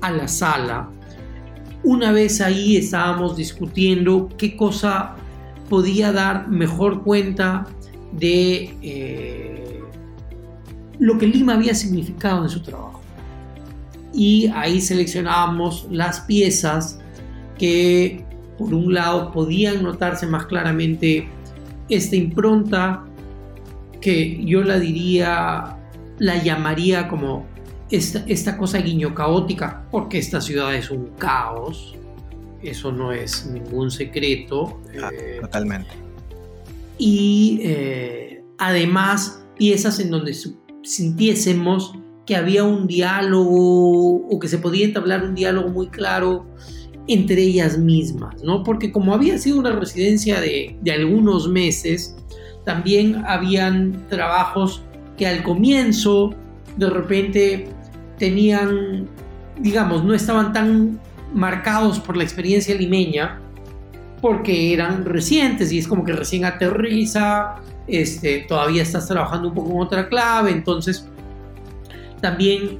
a 0.00 0.10
la 0.10 0.28
sala 0.28 0.90
una 1.82 2.12
vez 2.12 2.40
ahí 2.40 2.76
estábamos 2.76 3.36
discutiendo 3.36 4.28
qué 4.36 4.56
cosa 4.56 5.16
podía 5.68 6.12
dar 6.12 6.48
mejor 6.48 7.02
cuenta 7.02 7.66
de 8.12 8.74
eh, 8.82 9.80
lo 10.98 11.18
que 11.18 11.26
Lima 11.26 11.54
había 11.54 11.74
significado 11.74 12.42
en 12.42 12.48
su 12.48 12.62
trabajo. 12.62 13.00
Y 14.12 14.48
ahí 14.54 14.80
seleccionábamos 14.80 15.86
las 15.90 16.20
piezas 16.20 16.98
que 17.58 18.24
por 18.56 18.74
un 18.74 18.94
lado 18.94 19.30
podían 19.30 19.82
notarse 19.82 20.26
más 20.26 20.46
claramente 20.46 21.28
esta 21.88 22.16
impronta 22.16 23.04
que 24.00 24.44
yo 24.44 24.62
la 24.62 24.78
diría, 24.78 25.76
la 26.18 26.42
llamaría 26.42 27.08
como 27.08 27.46
esta, 27.90 28.24
esta 28.26 28.56
cosa 28.56 28.78
guiño 28.78 29.14
caótica, 29.14 29.86
porque 29.90 30.18
esta 30.18 30.40
ciudad 30.40 30.74
es 30.74 30.90
un 30.90 31.06
caos, 31.18 31.96
eso 32.62 32.92
no 32.92 33.12
es 33.12 33.46
ningún 33.46 33.90
secreto. 33.90 34.80
Ah, 35.02 35.10
eh, 35.12 35.38
totalmente. 35.40 35.90
Y 36.98 37.60
eh, 37.62 38.44
además 38.58 39.42
piezas 39.56 40.00
en 40.00 40.10
donde 40.10 40.36
sintiésemos 40.82 41.94
que 42.26 42.36
había 42.36 42.64
un 42.64 42.86
diálogo 42.86 44.16
o 44.28 44.38
que 44.38 44.48
se 44.48 44.58
podía 44.58 44.84
entablar 44.84 45.24
un 45.24 45.34
diálogo 45.34 45.68
muy 45.68 45.88
claro 45.88 46.46
entre 47.06 47.40
ellas 47.42 47.78
mismas, 47.78 48.42
¿no? 48.42 48.62
Porque 48.62 48.92
como 48.92 49.14
había 49.14 49.38
sido 49.38 49.58
una 49.58 49.72
residencia 49.72 50.40
de, 50.40 50.76
de 50.82 50.92
algunos 50.92 51.48
meses, 51.48 52.16
también 52.66 53.24
habían 53.26 54.06
trabajos 54.08 54.82
que 55.16 55.26
al 55.26 55.42
comienzo 55.42 56.34
de 56.76 56.90
repente 56.90 57.68
tenían, 58.18 59.08
digamos, 59.58 60.04
no 60.04 60.14
estaban 60.14 60.52
tan 60.52 61.00
marcados 61.32 62.00
por 62.00 62.16
la 62.16 62.24
experiencia 62.24 62.74
limeña 62.74 63.40
porque 64.20 64.72
eran 64.72 65.04
recientes 65.04 65.72
y 65.72 65.78
es 65.78 65.86
como 65.86 66.04
que 66.04 66.12
recién 66.12 66.44
aterriza, 66.44 67.56
este, 67.86 68.44
todavía 68.48 68.82
estás 68.82 69.06
trabajando 69.06 69.48
un 69.48 69.54
poco 69.54 69.70
en 69.72 69.80
otra 69.80 70.08
clave, 70.08 70.50
entonces 70.50 71.06
también 72.20 72.78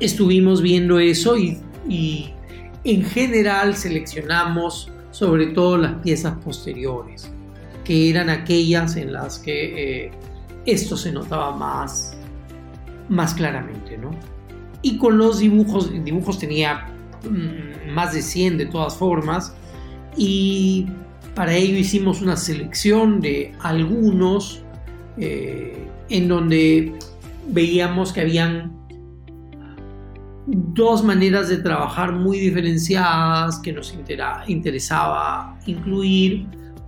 estuvimos 0.00 0.60
viendo 0.60 0.98
eso 0.98 1.36
y, 1.36 1.60
en 2.84 3.02
general 3.02 3.76
seleccionamos 3.76 4.90
sobre 5.10 5.46
todo 5.48 5.78
las 5.78 5.94
piezas 6.02 6.34
posteriores, 6.44 7.30
que 7.82 8.10
eran 8.10 8.28
aquellas 8.28 8.96
en 8.96 9.12
las 9.12 9.38
que 9.38 10.06
eh, 10.06 10.10
esto 10.66 10.96
se 10.96 11.12
notaba 11.12 11.56
más, 11.56 12.14
más 13.08 13.32
claramente, 13.32 13.96
¿no? 13.96 14.10
Y 14.84 14.98
con 14.98 15.18
los 15.18 15.40
dibujos, 15.40 15.90
dibujos 16.04 16.38
tenía 16.38 16.94
Mm, 17.28 17.94
más 17.94 18.12
de 18.12 18.22
100 18.22 18.58
de 18.58 18.66
todas 18.66 18.96
formas, 18.96 19.54
y 20.16 20.86
para 21.34 21.54
ello 21.54 21.76
hicimos 21.78 22.20
una 22.20 22.36
selección 22.36 23.20
de 23.20 23.52
algunos 23.60 24.62
eh, 25.16 25.88
en 26.08 26.28
donde 26.28 26.92
veíamos 27.48 28.12
que 28.12 28.20
habían 28.20 28.72
dos 30.46 31.02
maneras 31.02 31.48
de 31.48 31.58
trabajar 31.58 32.12
muy 32.12 32.38
diferenciadas 32.38 33.58
que 33.60 33.72
nos 33.72 33.94
interesaba 34.46 35.58
incluir. 35.66 36.46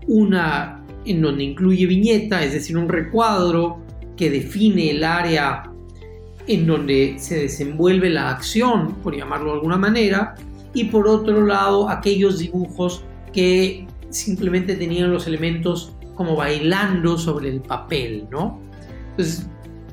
Una 0.08 0.82
en 1.04 1.20
donde 1.20 1.42
incluye 1.44 1.86
viñeta, 1.86 2.44
es 2.44 2.52
decir, 2.52 2.76
un 2.76 2.88
recuadro 2.88 3.78
que 4.16 4.30
define 4.30 4.90
el 4.90 5.02
área 5.02 5.65
en 6.46 6.66
donde 6.66 7.16
se 7.18 7.40
desenvuelve 7.42 8.10
la 8.10 8.30
acción, 8.30 8.94
por 9.02 9.16
llamarlo 9.16 9.46
de 9.46 9.52
alguna 9.54 9.76
manera, 9.76 10.34
y 10.74 10.84
por 10.84 11.08
otro 11.08 11.44
lado 11.46 11.88
aquellos 11.88 12.38
dibujos 12.38 13.02
que 13.32 13.86
simplemente 14.10 14.76
tenían 14.76 15.12
los 15.12 15.26
elementos 15.26 15.92
como 16.14 16.36
bailando 16.36 17.18
sobre 17.18 17.50
el 17.50 17.60
papel, 17.60 18.26
¿no? 18.30 18.60
Entonces 19.10 19.46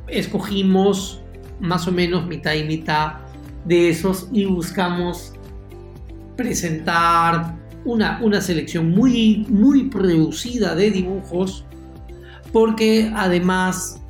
escogimos 0.07 1.21
más 1.59 1.87
o 1.87 1.91
menos 1.91 2.27
mitad 2.27 2.53
y 2.53 2.63
mitad 2.63 3.13
de 3.65 3.89
esos 3.89 4.27
y 4.31 4.45
buscamos 4.45 5.33
presentar 6.35 7.55
una, 7.85 8.19
una 8.21 8.41
selección 8.41 8.91
muy, 8.91 9.45
muy 9.49 9.89
reducida 9.89 10.75
de 10.75 10.91
dibujos 10.91 11.65
porque 12.51 13.11
además 13.15 14.02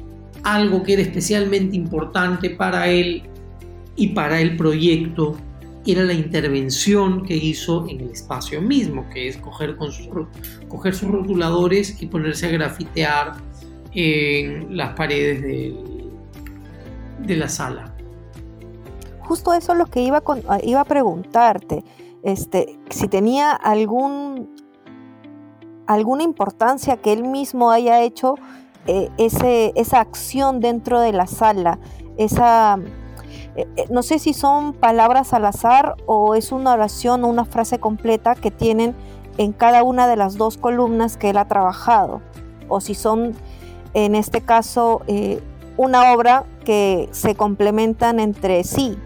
algo 0.44 0.84
que 0.84 0.94
era 0.94 1.02
especialmente 1.02 1.76
importante 1.76 2.50
para 2.50 2.88
él 2.88 3.24
y 3.96 4.10
para 4.10 4.42
el 4.42 4.58
proyecto 4.58 5.38
era 5.86 6.04
la 6.04 6.14
intervención 6.14 7.24
que 7.24 7.36
hizo 7.36 7.88
en 7.88 8.02
el 8.02 8.12
espacio 8.12 8.62
mismo, 8.62 9.06
que 9.10 9.28
es 9.28 9.38
coger, 9.38 9.76
sus, 10.94 11.10
rotuladores 11.10 12.02
y 12.02 12.06
ponerse 12.08 12.48
a 12.48 12.52
grafitear 12.52 13.34
en 13.94 14.76
las 14.76 14.96
paredes 14.96 15.42
de, 15.42 17.36
la 17.36 17.50
sala. 17.50 17.94
Justo 19.22 19.54
eso 19.54 19.74
es 19.74 19.78
lo 19.78 19.86
que 19.86 20.02
iba, 20.02 20.22
iba 20.64 20.82
a 20.82 20.86
preguntarte, 20.86 21.84
este, 22.22 22.80
si 22.90 23.08
tenía 23.08 23.52
algún, 23.52 24.56
alguna 25.88 26.24
importancia 26.24 26.98
que 26.98 27.14
él 27.14 27.24
mismo 27.24 27.72
haya 27.72 28.02
hecho 28.02 28.36
eh, 28.86 29.10
ese, 29.18 29.72
esa 29.76 30.02
acción 30.02 30.60
dentro 30.60 31.00
de 31.00 31.14
la 31.14 31.26
sala, 31.26 31.80
esa, 32.18 32.78
eh, 33.56 33.66
eh, 33.78 33.86
no 33.90 34.04
sé 34.04 34.20
si 34.20 34.34
son 34.34 34.74
palabras 34.74 35.34
al 35.34 35.46
azar 35.46 35.96
o 36.06 36.36
es 36.36 36.52
una 36.52 36.74
oración 36.74 37.24
o 37.24 37.28
una 37.28 37.46
frase 37.46 37.80
completa 37.80 38.36
que 38.36 38.52
tienen 38.52 38.94
en 39.38 39.54
cada 39.54 39.84
una 39.84 40.06
de 40.08 40.18
las 40.18 40.36
dos 40.36 40.58
columnas 40.58 41.16
que 41.16 41.30
él 41.30 41.38
ha 41.38 41.48
trabajado, 41.48 42.22
o 42.68 42.82
si 42.82 42.94
son, 42.94 43.34
en 43.94 44.16
este 44.16 44.42
caso, 44.42 45.02
una 45.78 46.14
obra 46.14 46.44
que 46.66 47.08
se 47.12 47.36
complementan 47.36 48.20
entre 48.20 48.64
sí. 48.64 48.98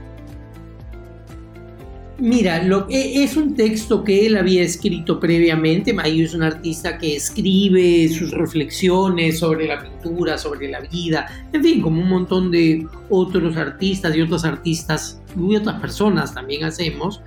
Mira, 2.20 2.64
lo, 2.64 2.88
es 2.90 3.38
un 3.38 3.54
texto 3.54 4.04
que 4.04 4.26
él 4.26 4.38
había 4.38 4.64
escrito 4.64 5.20
previamente. 5.20 5.94
Mayo 5.94 6.26
es 6.26 6.34
un 6.34 6.42
artista 6.42 6.98
que 6.98 7.16
escribe 7.16 8.10
sus 8.10 8.32
reflexiones 8.32 9.38
sobre 9.38 9.68
la 9.68 9.84
pintura, 9.84 10.38
sobre 10.40 10.70
la 10.70 10.80
vida, 10.80 11.28
en 11.54 11.64
fin, 11.64 11.82
como 11.82 12.02
un 12.02 12.10
montón 12.10 12.50
de 12.50 12.88
otros 13.10 13.56
artistas 13.56 14.16
y 14.16 14.22
otros 14.22 14.46
artistas 14.46 15.22
y 15.38 15.56
otras 15.56 15.80
personas 15.80 16.34
también 16.34 16.64
hacemos. 16.64 17.22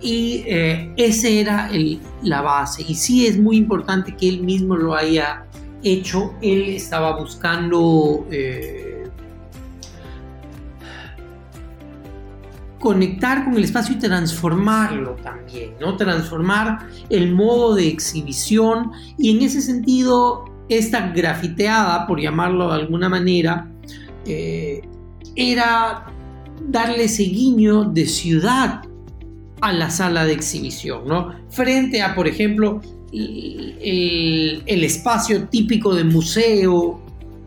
Y 0.00 0.42
eh, 0.46 0.92
esa 0.96 1.28
era 1.28 1.70
la 2.24 2.42
base. 2.42 2.84
Y 2.88 2.96
sí 2.96 3.26
es 3.26 3.38
muy 3.38 3.56
importante 3.56 4.16
que 4.16 4.28
él 4.28 4.42
mismo 4.42 4.76
lo 4.76 4.96
haya 4.96 5.46
hecho. 5.84 6.34
Él 6.42 6.70
estaba 6.70 7.16
buscando... 7.16 8.26
Eh, 8.32 8.91
conectar 12.82 13.44
con 13.44 13.54
el 13.54 13.62
espacio 13.62 13.94
y 13.94 13.98
transformarlo 14.00 15.12
también, 15.22 15.74
¿no? 15.80 15.96
Transformar 15.96 16.88
el 17.08 17.32
modo 17.32 17.76
de 17.76 17.86
exhibición 17.86 18.90
y 19.16 19.30
en 19.30 19.42
ese 19.42 19.62
sentido 19.62 20.44
esta 20.68 21.08
grafiteada, 21.10 22.08
por 22.08 22.20
llamarlo 22.20 22.68
de 22.68 22.74
alguna 22.74 23.08
manera, 23.08 23.70
eh, 24.26 24.82
era 25.36 26.06
darle 26.68 27.04
ese 27.04 27.22
guiño 27.22 27.84
de 27.84 28.04
ciudad 28.04 28.82
a 29.60 29.72
la 29.72 29.88
sala 29.88 30.24
de 30.24 30.32
exhibición, 30.32 31.06
¿no? 31.06 31.36
Frente 31.50 32.02
a, 32.02 32.16
por 32.16 32.26
ejemplo, 32.26 32.80
el, 33.12 34.64
el 34.66 34.84
espacio 34.84 35.48
típico 35.48 35.94
de 35.94 36.02
museo, 36.02 37.00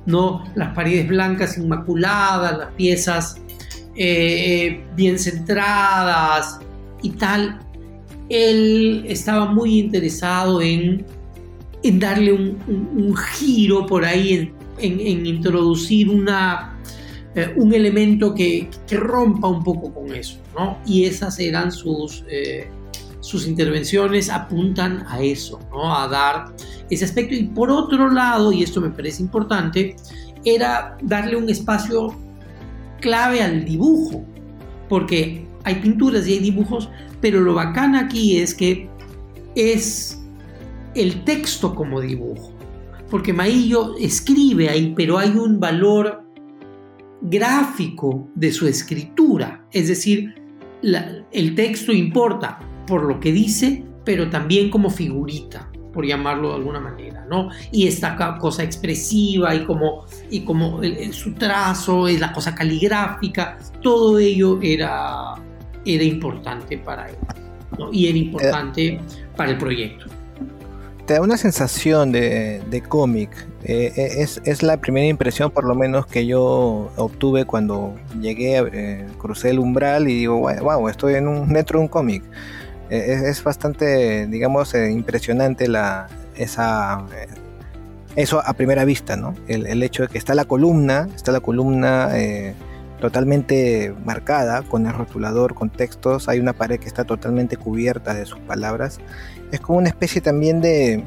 ¿no? 0.05 0.45
Las 0.55 0.73
paredes 0.73 1.09
blancas 1.09 1.57
inmaculadas, 1.57 2.57
las 2.57 2.71
piezas 2.71 3.41
eh, 3.95 4.83
bien 4.95 5.17
centradas 5.17 6.59
y 7.01 7.11
tal, 7.11 7.59
él 8.29 9.05
estaba 9.07 9.45
muy 9.45 9.79
interesado 9.79 10.61
en, 10.61 11.05
en 11.83 11.99
darle 11.99 12.33
un, 12.33 13.15
giro 13.15 13.85
por 13.85 14.03
ahí, 14.03 14.51
en, 14.79 15.25
introducir 15.25 16.09
una, 16.09 16.77
eh, 17.35 17.53
un 17.55 17.73
elemento 17.73 18.33
que, 18.33 18.69
rompa 18.91 19.47
un 19.47 19.63
poco 19.63 19.93
con 19.93 20.13
eso, 20.13 20.39
¿no? 20.57 20.77
Y 20.85 21.05
esas 21.05 21.39
eran 21.39 21.71
sus, 21.71 22.25
eh, 22.29 22.67
sus 23.21 23.47
intervenciones, 23.47 24.29
apuntan 24.29 25.05
a 25.07 25.21
eso, 25.21 25.59
¿no? 25.71 25.95
A 25.95 26.07
dar 26.07 26.53
ese 26.89 27.05
aspecto. 27.05 27.35
Y 27.35 27.43
por 27.43 27.69
otro 27.69 28.09
lado, 28.09 28.51
y 28.51 28.63
esto 28.63 28.81
me 28.81 28.89
parece 28.89 29.21
importante, 29.21 29.95
era 30.43 30.97
darle 31.01 31.35
un 31.35 31.49
espacio 31.49 32.24
clave 33.01 33.41
al 33.41 33.65
dibujo, 33.65 34.25
porque 34.89 35.45
hay 35.63 35.75
pinturas 35.75 36.27
y 36.27 36.33
hay 36.33 36.39
dibujos, 36.39 36.89
pero 37.21 37.41
lo 37.41 37.53
bacán 37.53 37.95
aquí 37.95 38.37
es 38.37 38.53
que 38.53 38.89
es 39.55 40.21
el 40.93 41.23
texto 41.23 41.75
como 41.75 42.01
dibujo, 42.01 42.53
porque 43.09 43.33
Maillo 43.33 43.95
escribe 43.97 44.69
ahí, 44.69 44.93
pero 44.95 45.17
hay 45.17 45.29
un 45.29 45.59
valor 45.59 46.23
gráfico 47.21 48.29
de 48.35 48.51
su 48.51 48.67
escritura, 48.67 49.65
es 49.71 49.87
decir, 49.87 50.35
el 51.31 51.55
texto 51.55 51.91
importa, 51.91 52.59
por 52.85 53.03
lo 53.03 53.19
que 53.19 53.31
dice, 53.31 53.83
pero 54.03 54.29
también 54.29 54.69
como 54.69 54.89
figurita, 54.89 55.71
por 55.95 56.05
llamarlo 56.05 56.49
de 56.49 56.55
alguna 56.55 56.79
manera, 56.79 57.25
¿no? 57.27 57.49
Y 57.71 57.87
esta 57.87 58.15
cosa 58.37 58.63
expresiva 58.63 59.55
y 59.55 59.65
como, 59.65 60.05
y 60.29 60.41
como 60.41 60.81
su 61.11 61.33
trazo, 61.33 62.07
es 62.07 62.19
la 62.19 62.31
cosa 62.33 62.53
caligráfica, 62.53 63.57
todo 63.81 64.19
ello 64.19 64.59
era, 64.61 65.33
era 65.85 66.03
importante 66.03 66.77
para 66.77 67.09
él, 67.09 67.15
¿no? 67.79 67.91
Y 67.91 68.07
era 68.07 68.17
importante 68.17 68.99
para 69.37 69.51
el 69.51 69.57
proyecto 69.57 70.05
te 71.05 71.13
da 71.13 71.21
una 71.21 71.37
sensación 71.37 72.11
de, 72.11 72.83
cómic. 72.87 73.29
Eh, 73.63 73.93
eh, 73.95 74.11
es, 74.17 74.41
es, 74.43 74.63
la 74.63 74.77
primera 74.77 75.07
impresión, 75.07 75.51
por 75.51 75.63
lo 75.65 75.75
menos, 75.75 76.05
que 76.07 76.25
yo 76.25 76.91
obtuve 76.97 77.45
cuando 77.45 77.95
llegué, 78.19 78.57
eh, 78.73 79.05
crucé 79.17 79.51
el 79.51 79.59
umbral 79.59 80.07
y 80.07 80.19
digo, 80.19 80.39
wow, 80.39 80.89
estoy 80.89 81.15
en 81.15 81.27
un, 81.27 81.53
dentro 81.53 81.79
de 81.79 81.83
un 81.83 81.87
cómic. 81.87 82.23
Es, 82.89 83.43
bastante, 83.43 84.27
digamos, 84.27 84.73
impresionante 84.73 85.67
la, 85.67 86.07
esa, 86.35 87.05
eso 88.15 88.41
a 88.45 88.53
primera 88.53 88.85
vista, 88.85 89.15
¿no? 89.15 89.33
El, 89.47 89.65
el, 89.65 89.83
hecho 89.83 90.03
de 90.03 90.09
que 90.09 90.17
está 90.17 90.35
la 90.35 90.45
columna, 90.45 91.07
está 91.15 91.31
la 91.31 91.39
columna 91.39 92.11
totalmente 92.99 93.93
marcada 94.05 94.61
con 94.63 94.85
el 94.85 94.93
rotulador, 94.93 95.53
con 95.53 95.69
textos, 95.69 96.29
hay 96.29 96.39
una 96.39 96.53
pared 96.53 96.79
que 96.79 96.87
está 96.87 97.03
totalmente 97.03 97.57
cubierta 97.57 98.13
de 98.13 98.25
sus 98.25 98.39
palabras 98.39 98.99
es 99.51 99.59
como 99.59 99.79
una 99.79 99.89
especie 99.89 100.21
también 100.21 100.61
de, 100.61 101.03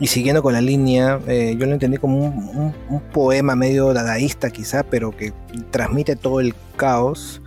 y 0.00 0.06
siguiendo 0.06 0.42
con 0.42 0.52
la 0.52 0.60
línea, 0.60 1.20
eh, 1.26 1.56
yo 1.58 1.66
lo 1.66 1.72
entendí 1.72 1.98
como 1.98 2.18
un, 2.18 2.74
poema 3.12 3.56
medio 3.56 3.92
dadaísta 3.92 4.50
quizá, 4.50 4.82
pero 4.82 5.16
que 5.16 5.32
transmite 5.70 6.16
todo 6.16 6.40
el 6.40 6.54
caos 6.76 7.42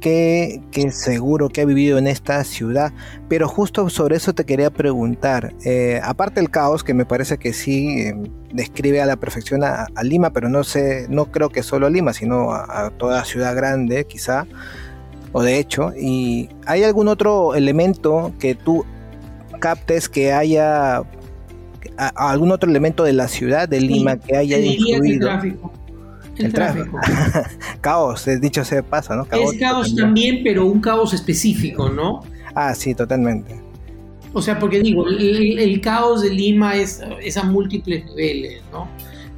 que, 0.00 0.60
seguro 0.90 1.48
que 1.48 1.62
ha 1.62 1.64
vivido 1.64 1.98
en 1.98 2.06
esta 2.06 2.42
ciudad. 2.44 2.92
Pero 3.28 3.48
justo 3.48 3.88
sobre 3.90 4.16
eso 4.16 4.34
te 4.34 4.44
quería 4.44 4.70
preguntar, 4.70 5.54
eh, 5.64 6.00
aparte 6.02 6.40
del 6.40 6.50
caos, 6.50 6.84
que 6.84 6.94
me 6.94 7.04
parece 7.04 7.38
que 7.38 7.52
sí 7.52 8.00
eh, 8.00 8.14
describe 8.52 9.00
a 9.00 9.06
la 9.06 9.16
perfección 9.16 9.64
a, 9.64 9.86
Lima, 10.02 10.30
pero 10.30 10.48
no 10.48 10.64
sé, 10.64 11.06
no 11.08 11.26
creo 11.26 11.48
que 11.48 11.62
solo 11.62 11.86
a 11.86 11.90
Lima, 11.90 12.12
sino 12.12 12.52
a, 12.52 12.86
a 12.86 12.90
toda 12.90 13.24
ciudad 13.24 13.54
grande 13.56 14.06
quizá, 14.06 14.46
o 15.32 15.42
de 15.42 15.58
hecho, 15.58 15.92
y 15.98 16.48
¿hay 16.66 16.84
algún 16.84 17.08
otro 17.08 17.54
elemento 17.54 18.32
que 18.38 18.54
tú 18.54 18.84
captes 19.58 20.08
que 20.08 20.32
haya 20.32 21.02
algún 21.96 22.52
otro 22.52 22.70
elemento 22.70 23.04
de 23.04 23.12
la 23.12 23.28
ciudad 23.28 23.68
de 23.68 23.80
Lima 23.80 24.16
que 24.18 24.36
haya 24.36 24.58
influido. 24.58 25.02
El 25.04 25.18
tráfico. 25.20 25.72
El, 26.38 26.52
tráfico. 26.52 26.98
caos, 27.80 28.26
dicho 28.40 28.64
se 28.64 28.82
pasa, 28.82 29.16
¿no? 29.16 29.26
es 29.30 29.58
caos 29.58 29.94
también. 29.94 30.40
pero 30.44 30.66
un 30.66 30.80
caos 30.80 31.14
específico, 31.14 31.88
¿no? 31.88 32.22
Ah, 32.54 32.74
sí, 32.74 32.94
totalmente. 32.94 33.60
O 34.32 34.42
sea, 34.42 34.58
porque 34.58 34.80
digo, 34.80 35.08
el, 35.08 35.80
caos 35.80 36.22
de 36.22 36.30
Lima 36.30 36.76
es, 36.76 37.02
es, 37.22 37.36
a 37.36 37.44
múltiples 37.44 38.04
niveles, 38.04 38.62
¿no? 38.70 38.88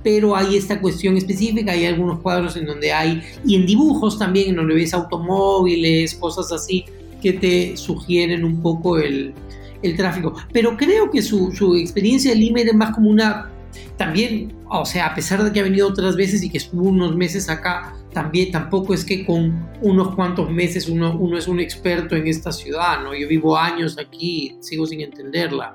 Pero 0.02 0.34
hay 0.34 0.56
esta 0.56 0.80
cuestión 0.80 1.16
específica, 1.16 1.72
hay 1.72 1.86
algunos 1.86 2.20
cuadros 2.20 2.56
en 2.56 2.66
donde 2.66 2.92
hay, 2.92 3.22
y 3.44 3.54
en 3.54 3.66
dibujos 3.66 4.18
también, 4.18 4.50
en 4.50 4.56
donde 4.56 4.74
ves 4.74 4.94
automóviles, 4.94 6.14
cosas 6.14 6.50
así, 6.52 6.84
que 7.22 7.32
te 7.34 7.76
sugieren 7.76 8.44
un 8.44 8.60
poco 8.60 8.98
el, 8.98 9.34
el 9.82 9.96
tráfico. 9.96 10.34
Pero 10.52 10.76
creo 10.76 11.10
que 11.10 11.22
su, 11.22 11.76
experiencia 11.76 12.30
de 12.32 12.36
Lima 12.36 12.60
era 12.60 12.72
más 12.72 12.94
como 12.94 13.10
una, 13.10 13.50
también, 13.96 14.54
o 14.70 14.84
sea, 14.84 15.06
a 15.06 15.14
pesar 15.14 15.42
de 15.42 15.52
que 15.52 15.60
ha 15.60 15.62
venido 15.62 15.88
otras 15.88 16.16
veces 16.16 16.42
y 16.42 16.50
que 16.50 16.58
estuvo 16.58 16.88
unos 16.88 17.16
meses 17.16 17.48
acá, 17.48 17.94
también 18.12 18.50
tampoco 18.50 18.94
es 18.94 19.04
que 19.04 19.26
con 19.26 19.68
unos 19.82 20.14
cuantos 20.14 20.50
meses 20.50 20.88
uno, 20.88 21.16
uno 21.16 21.36
es 21.36 21.48
un 21.48 21.60
experto 21.60 22.16
en 22.16 22.26
esta 22.26 22.52
ciudad, 22.52 23.02
¿no? 23.02 23.14
Yo 23.14 23.28
vivo 23.28 23.56
años 23.56 23.98
aquí, 23.98 24.56
sigo 24.60 24.86
sin 24.86 25.00
entenderla. 25.00 25.74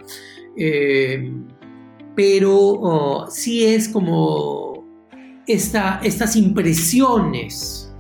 Eh, 0.58 1.32
pero 2.16 2.56
oh, 2.56 3.28
sí 3.30 3.66
es 3.66 3.88
como 3.88 4.86
esta, 5.48 6.00
estas 6.04 6.36
impresiones 6.36 7.94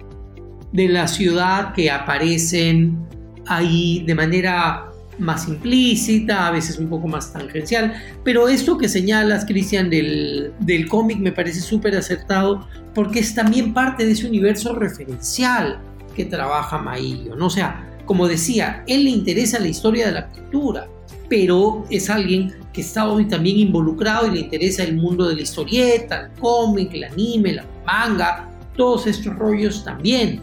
de 0.71 0.87
la 0.87 1.07
ciudad 1.07 1.73
que 1.73 1.89
aparecen 1.91 3.07
ahí 3.47 4.03
de 4.05 4.15
manera 4.15 4.92
más 5.19 5.47
implícita, 5.47 6.47
a 6.47 6.51
veces 6.51 6.79
un 6.79 6.89
poco 6.89 7.07
más 7.07 7.31
tangencial, 7.33 7.93
pero 8.23 8.47
esto 8.47 8.77
que 8.77 8.89
señalas, 8.89 9.45
Cristian, 9.45 9.89
del, 9.89 10.53
del 10.59 10.87
cómic 10.87 11.19
me 11.19 11.31
parece 11.31 11.61
súper 11.61 11.95
acertado 11.95 12.67
porque 12.93 13.19
es 13.19 13.33
también 13.33 13.73
parte 13.73 14.05
de 14.05 14.11
ese 14.11 14.27
universo 14.27 14.75
referencial 14.75 15.79
que 16.15 16.25
trabaja 16.25 16.77
Maillo, 16.77 17.35
¿no? 17.35 17.47
O 17.47 17.49
sea, 17.49 17.89
como 18.05 18.27
decía, 18.27 18.83
él 18.87 19.05
le 19.05 19.09
interesa 19.09 19.59
la 19.59 19.67
historia 19.67 20.07
de 20.07 20.11
la 20.11 20.29
cultura, 20.29 20.87
pero 21.29 21.85
es 21.89 22.09
alguien 22.09 22.53
que 22.73 22.81
está 22.81 23.07
hoy 23.07 23.25
también 23.25 23.57
involucrado 23.57 24.27
y 24.27 24.31
le 24.31 24.39
interesa 24.41 24.83
el 24.83 24.97
mundo 24.97 25.27
de 25.27 25.35
la 25.35 25.41
historieta, 25.41 26.21
el 26.21 26.39
cómic, 26.39 26.93
el 26.93 27.05
anime, 27.05 27.53
la 27.53 27.65
manga, 27.85 28.49
todos 28.75 29.07
estos 29.07 29.33
rollos 29.35 29.83
también. 29.83 30.41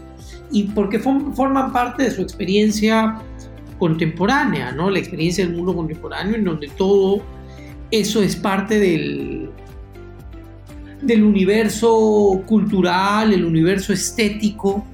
Y 0.51 0.63
porque 0.63 0.99
forman 0.99 1.71
parte 1.71 2.03
de 2.03 2.11
su 2.11 2.21
experiencia 2.21 3.21
contemporánea, 3.81 4.71
¿no? 4.71 4.91
La 4.91 4.99
experiencia 4.99 5.43
del 5.43 5.55
mundo 5.55 5.75
contemporáneo 5.75 6.35
en 6.35 6.43
donde 6.43 6.67
todo 6.67 7.23
eso 7.89 8.21
es 8.21 8.35
parte 8.35 8.77
del, 8.77 9.49
del 11.01 11.23
universo 11.23 12.43
cultural, 12.45 13.33
el 13.33 13.43
universo 13.43 13.91
estético 13.91 14.85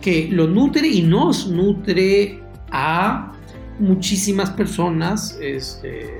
que 0.00 0.30
lo 0.32 0.46
nutre 0.46 0.88
y 0.88 1.02
nos 1.02 1.46
nutre 1.48 2.40
a 2.70 3.34
muchísimas 3.78 4.48
personas 4.48 5.38
este, 5.42 6.10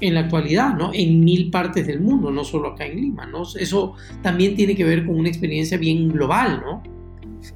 en 0.00 0.12
la 0.12 0.20
actualidad, 0.20 0.74
¿no? 0.74 0.90
En 0.92 1.24
mil 1.24 1.50
partes 1.50 1.86
del 1.86 2.00
mundo, 2.00 2.30
no 2.30 2.44
solo 2.44 2.74
acá 2.74 2.84
en 2.84 3.00
Lima, 3.00 3.24
¿no? 3.24 3.44
Eso 3.58 3.94
también 4.20 4.54
tiene 4.54 4.76
que 4.76 4.84
ver 4.84 5.06
con 5.06 5.18
una 5.18 5.30
experiencia 5.30 5.78
bien 5.78 6.10
global, 6.10 6.62
¿no? 6.62 6.97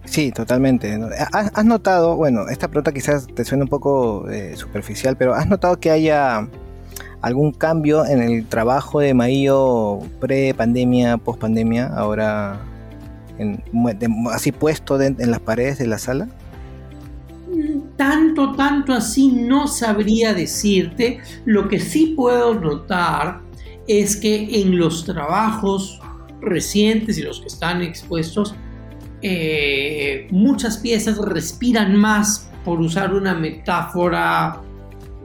Sí, 0.05 0.33
totalmente. 0.33 0.99
¿Has, 1.33 1.65
notado, 1.65 2.17
bueno, 2.17 2.49
esta 2.49 2.69
pregunta 2.69 2.93
quizás 2.93 3.27
te 3.27 3.45
suena 3.45 3.65
un 3.65 3.71
poco 3.71 4.29
eh, 4.31 4.57
superficial, 4.57 5.17
pero 5.17 5.35
¿has 5.35 5.49
notado 5.49 5.79
que 5.79 5.91
haya 5.91 6.49
algún 7.21 7.53
cambio 7.53 8.05
en 8.05 8.21
el 8.21 8.47
trabajo 8.47 9.01
de 9.01 9.15
Maío 9.15 10.01
pre-pandemia, 10.21 11.19
post-pandemia, 11.19 11.87
ahora 11.87 12.61
así 14.33 14.53
puesto 14.53 15.01
en 15.01 15.31
las 15.31 15.41
paredes 15.41 15.79
de 15.79 15.87
la 15.87 15.99
sala? 15.99 16.29
Tanto, 17.97 18.53
tanto 18.55 18.93
así 18.93 19.31
no 19.31 19.69
sabría 19.69 20.35
decirte. 20.35 21.21
Lo 21.45 21.69
que 21.69 21.79
sí 21.79 22.15
puedo 22.17 22.55
notar 22.55 23.41
es 23.87 24.17
que 24.17 24.61
en 24.61 24.79
los 24.79 25.05
trabajos 25.05 26.01
recientes 26.41 27.19
y 27.19 27.23
los 27.23 27.41
que 27.41 27.49
están 27.49 27.83
expuestos, 27.83 28.55
eh, 29.23 30.27
muchas 30.31 30.79
piezas 30.79 31.19
respiran 31.19 31.97
más, 31.97 32.49
por 32.65 32.81
usar 32.81 33.15
una 33.15 33.35
metáfora 33.35 34.61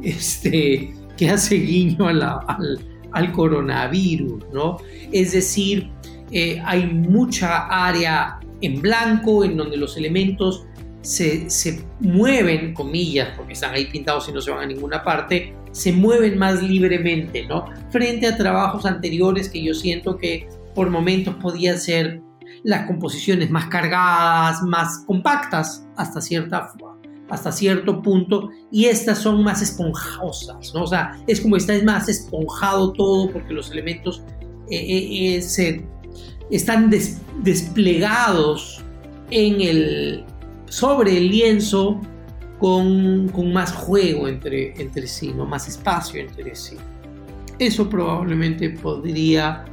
este, 0.02 0.94
que 1.18 1.30
hace 1.30 1.56
guiño 1.56 2.08
al, 2.08 3.32
coronavirus, 3.34 4.46
¿no? 4.54 4.78
Es 5.12 5.32
decir, 5.32 5.90
eh, 6.32 6.62
hay 6.64 6.86
mucha 6.86 7.66
área 7.66 8.40
en 8.62 8.80
blanco 8.80 9.44
en 9.44 9.58
donde 9.58 9.78
los 9.78 9.98
elementos 9.98 10.66
se, 11.02 11.50
se, 11.50 11.84
mueven, 12.00 12.76
comillas, 12.76 13.30
porque 13.36 13.54
están 13.54 13.74
ahí 13.74 13.86
pintados 13.86 14.30
y 14.30 14.34
no 14.34 14.42
se 14.42 14.52
van 14.52 14.64
a 14.64 14.66
ninguna 14.68 15.04
parte, 15.04 15.56
se 15.72 15.92
mueven 15.92 16.38
más 16.38 16.62
libremente, 16.62 17.46
¿no? 17.48 17.66
Frente 17.90 18.28
a 18.28 18.38
trabajos 18.38 18.86
anteriores 18.86 19.50
que 19.50 19.64
yo 19.64 19.74
siento 19.74 20.18
que 20.18 20.48
por 20.76 20.92
momentos 20.92 21.34
podían 21.36 21.80
ser 21.80 22.22
las 22.64 22.88
composiciones 22.88 23.50
más 23.50 23.68
cargadas, 23.68 24.62
más 24.64 25.04
compactas 25.06 25.86
hasta, 25.96 26.22
cierta, 26.22 26.72
hasta 27.30 27.52
cierto 27.52 28.02
punto, 28.02 28.50
y 28.72 28.86
estas 28.86 29.20
son 29.20 29.44
más 29.44 29.62
esponjosas, 29.62 30.74
¿no? 30.74 30.84
O 30.84 30.88
sea, 30.88 31.18
es 31.28 31.42
como 31.42 31.56
está 31.58 31.74
es 31.76 31.84
más 31.84 32.10
esponjado 32.10 32.94
todo 32.94 33.32
porque 33.32 33.54
los 33.54 33.72
elementos 33.72 34.24
eh, 34.70 34.78
eh, 34.78 35.36
eh, 35.38 35.42
se, 35.42 35.86
están 36.52 36.90
desplegados 36.90 38.84
en 39.30 39.62
el, 39.62 40.26
sobre 40.66 41.18
el 41.18 41.30
lienzo 41.30 42.00
con, 42.60 43.30
con, 43.30 43.54
más 43.54 43.72
juego 43.74 44.28
entre, 44.28 44.74
entre 44.82 45.08
sí, 45.08 45.34
¿no? 45.34 45.46
más 45.46 45.68
espacio 45.68 46.20
entre 46.20 46.56
sí. 46.56 46.78
Eso 47.60 47.90
probablemente 47.90 48.70
podría 48.70 49.66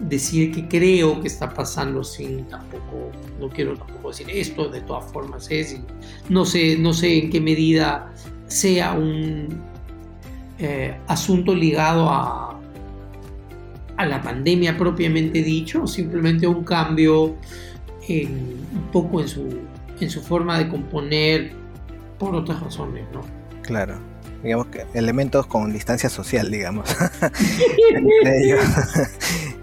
decir 0.00 0.52
que 0.52 0.68
creo 0.68 1.20
que 1.20 1.28
está 1.28 1.50
pasando 1.50 2.02
sin 2.02 2.44
tampoco, 2.44 3.10
no 3.40 3.48
quiero 3.48 3.76
tampoco 3.76 4.08
decir 4.08 4.28
esto, 4.30 4.68
de 4.68 4.80
todas 4.80 5.10
formas 5.12 5.48
es, 5.50 5.78
no 6.28 6.44
sé, 6.44 6.76
no 6.78 6.92
sé 6.92 7.18
en 7.18 7.30
qué 7.30 7.40
medida 7.40 8.12
sea 8.46 8.92
un 8.92 9.62
eh, 10.58 10.96
asunto 11.06 11.54
ligado 11.54 12.08
a, 12.10 12.60
a 13.96 14.06
la 14.06 14.22
pandemia 14.22 14.76
propiamente 14.76 15.42
dicho, 15.42 15.84
o 15.84 15.86
simplemente 15.86 16.46
un 16.46 16.64
cambio 16.64 17.36
un 18.08 18.88
poco 18.92 19.20
en 19.20 19.28
su, 19.28 19.60
en 20.00 20.10
su 20.10 20.20
forma 20.20 20.58
de 20.58 20.68
componer 20.68 21.52
por 22.18 22.34
otras 22.34 22.60
razones, 22.60 23.04
¿no? 23.12 23.22
Claro. 23.62 23.98
Digamos 24.42 24.66
que 24.66 24.84
elementos 24.92 25.46
con 25.46 25.72
distancia 25.72 26.10
social, 26.10 26.50
digamos. 26.50 26.94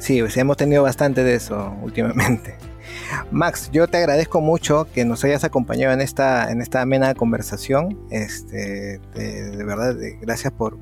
sí, 0.01 0.19
pues 0.19 0.35
hemos 0.37 0.57
tenido 0.57 0.83
bastante 0.83 1.23
de 1.23 1.35
eso 1.35 1.73
últimamente. 1.81 2.55
Max, 3.31 3.69
yo 3.71 3.87
te 3.87 3.97
agradezco 3.97 4.41
mucho 4.41 4.87
que 4.93 5.05
nos 5.05 5.23
hayas 5.23 5.43
acompañado 5.43 5.93
en 5.93 6.01
esta, 6.01 6.51
en 6.51 6.61
esta 6.61 6.81
amena 6.81 7.13
conversación. 7.13 7.97
Este, 8.09 8.99
de, 9.13 9.63
verdad, 9.63 9.95
gracias 10.21 10.51
por, 10.53 10.77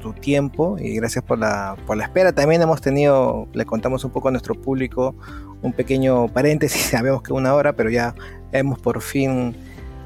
tu 0.00 0.12
tiempo 0.12 0.76
y 0.78 0.96
gracias 0.96 1.24
por 1.24 1.38
la, 1.38 1.76
por 1.86 1.96
la 1.96 2.04
espera. 2.04 2.32
También 2.32 2.60
hemos 2.62 2.80
tenido, 2.80 3.48
le 3.52 3.64
contamos 3.64 4.04
un 4.04 4.10
poco 4.10 4.28
a 4.28 4.30
nuestro 4.30 4.54
público, 4.54 5.14
un 5.62 5.72
pequeño 5.72 6.28
paréntesis, 6.28 6.82
sabemos 6.90 7.22
que 7.22 7.32
una 7.32 7.54
hora, 7.54 7.74
pero 7.74 7.90
ya 7.90 8.14
hemos 8.52 8.78
por 8.78 9.00
fin 9.00 9.54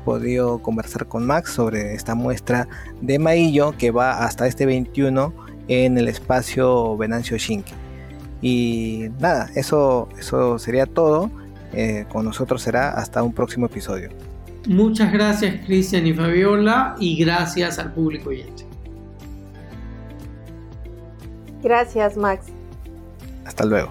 podido 0.04 0.62
conversar 0.62 1.06
con 1.06 1.26
Max 1.26 1.52
sobre 1.52 1.94
esta 1.94 2.14
muestra 2.14 2.68
de 3.00 3.18
Maillo 3.18 3.76
que 3.76 3.90
va 3.90 4.24
hasta 4.24 4.46
este 4.46 4.64
21 4.64 5.34
en 5.68 5.98
el 5.98 6.08
espacio 6.08 6.96
Venancio 6.96 7.36
Shinki. 7.36 7.87
Y 8.40 9.08
nada, 9.20 9.50
eso, 9.54 10.08
eso 10.18 10.58
sería 10.58 10.86
todo. 10.86 11.30
Eh, 11.72 12.06
con 12.08 12.24
nosotros 12.24 12.62
será 12.62 12.90
hasta 12.90 13.22
un 13.22 13.32
próximo 13.32 13.66
episodio. 13.66 14.10
Muchas 14.66 15.12
gracias 15.12 15.64
Cristian 15.66 16.06
y 16.06 16.12
Fabiola 16.12 16.94
y 16.98 17.16
gracias 17.22 17.78
al 17.78 17.92
público 17.92 18.30
oyente. 18.30 18.66
Gracias 21.62 22.16
Max. 22.16 22.46
Hasta 23.44 23.64
luego. 23.64 23.90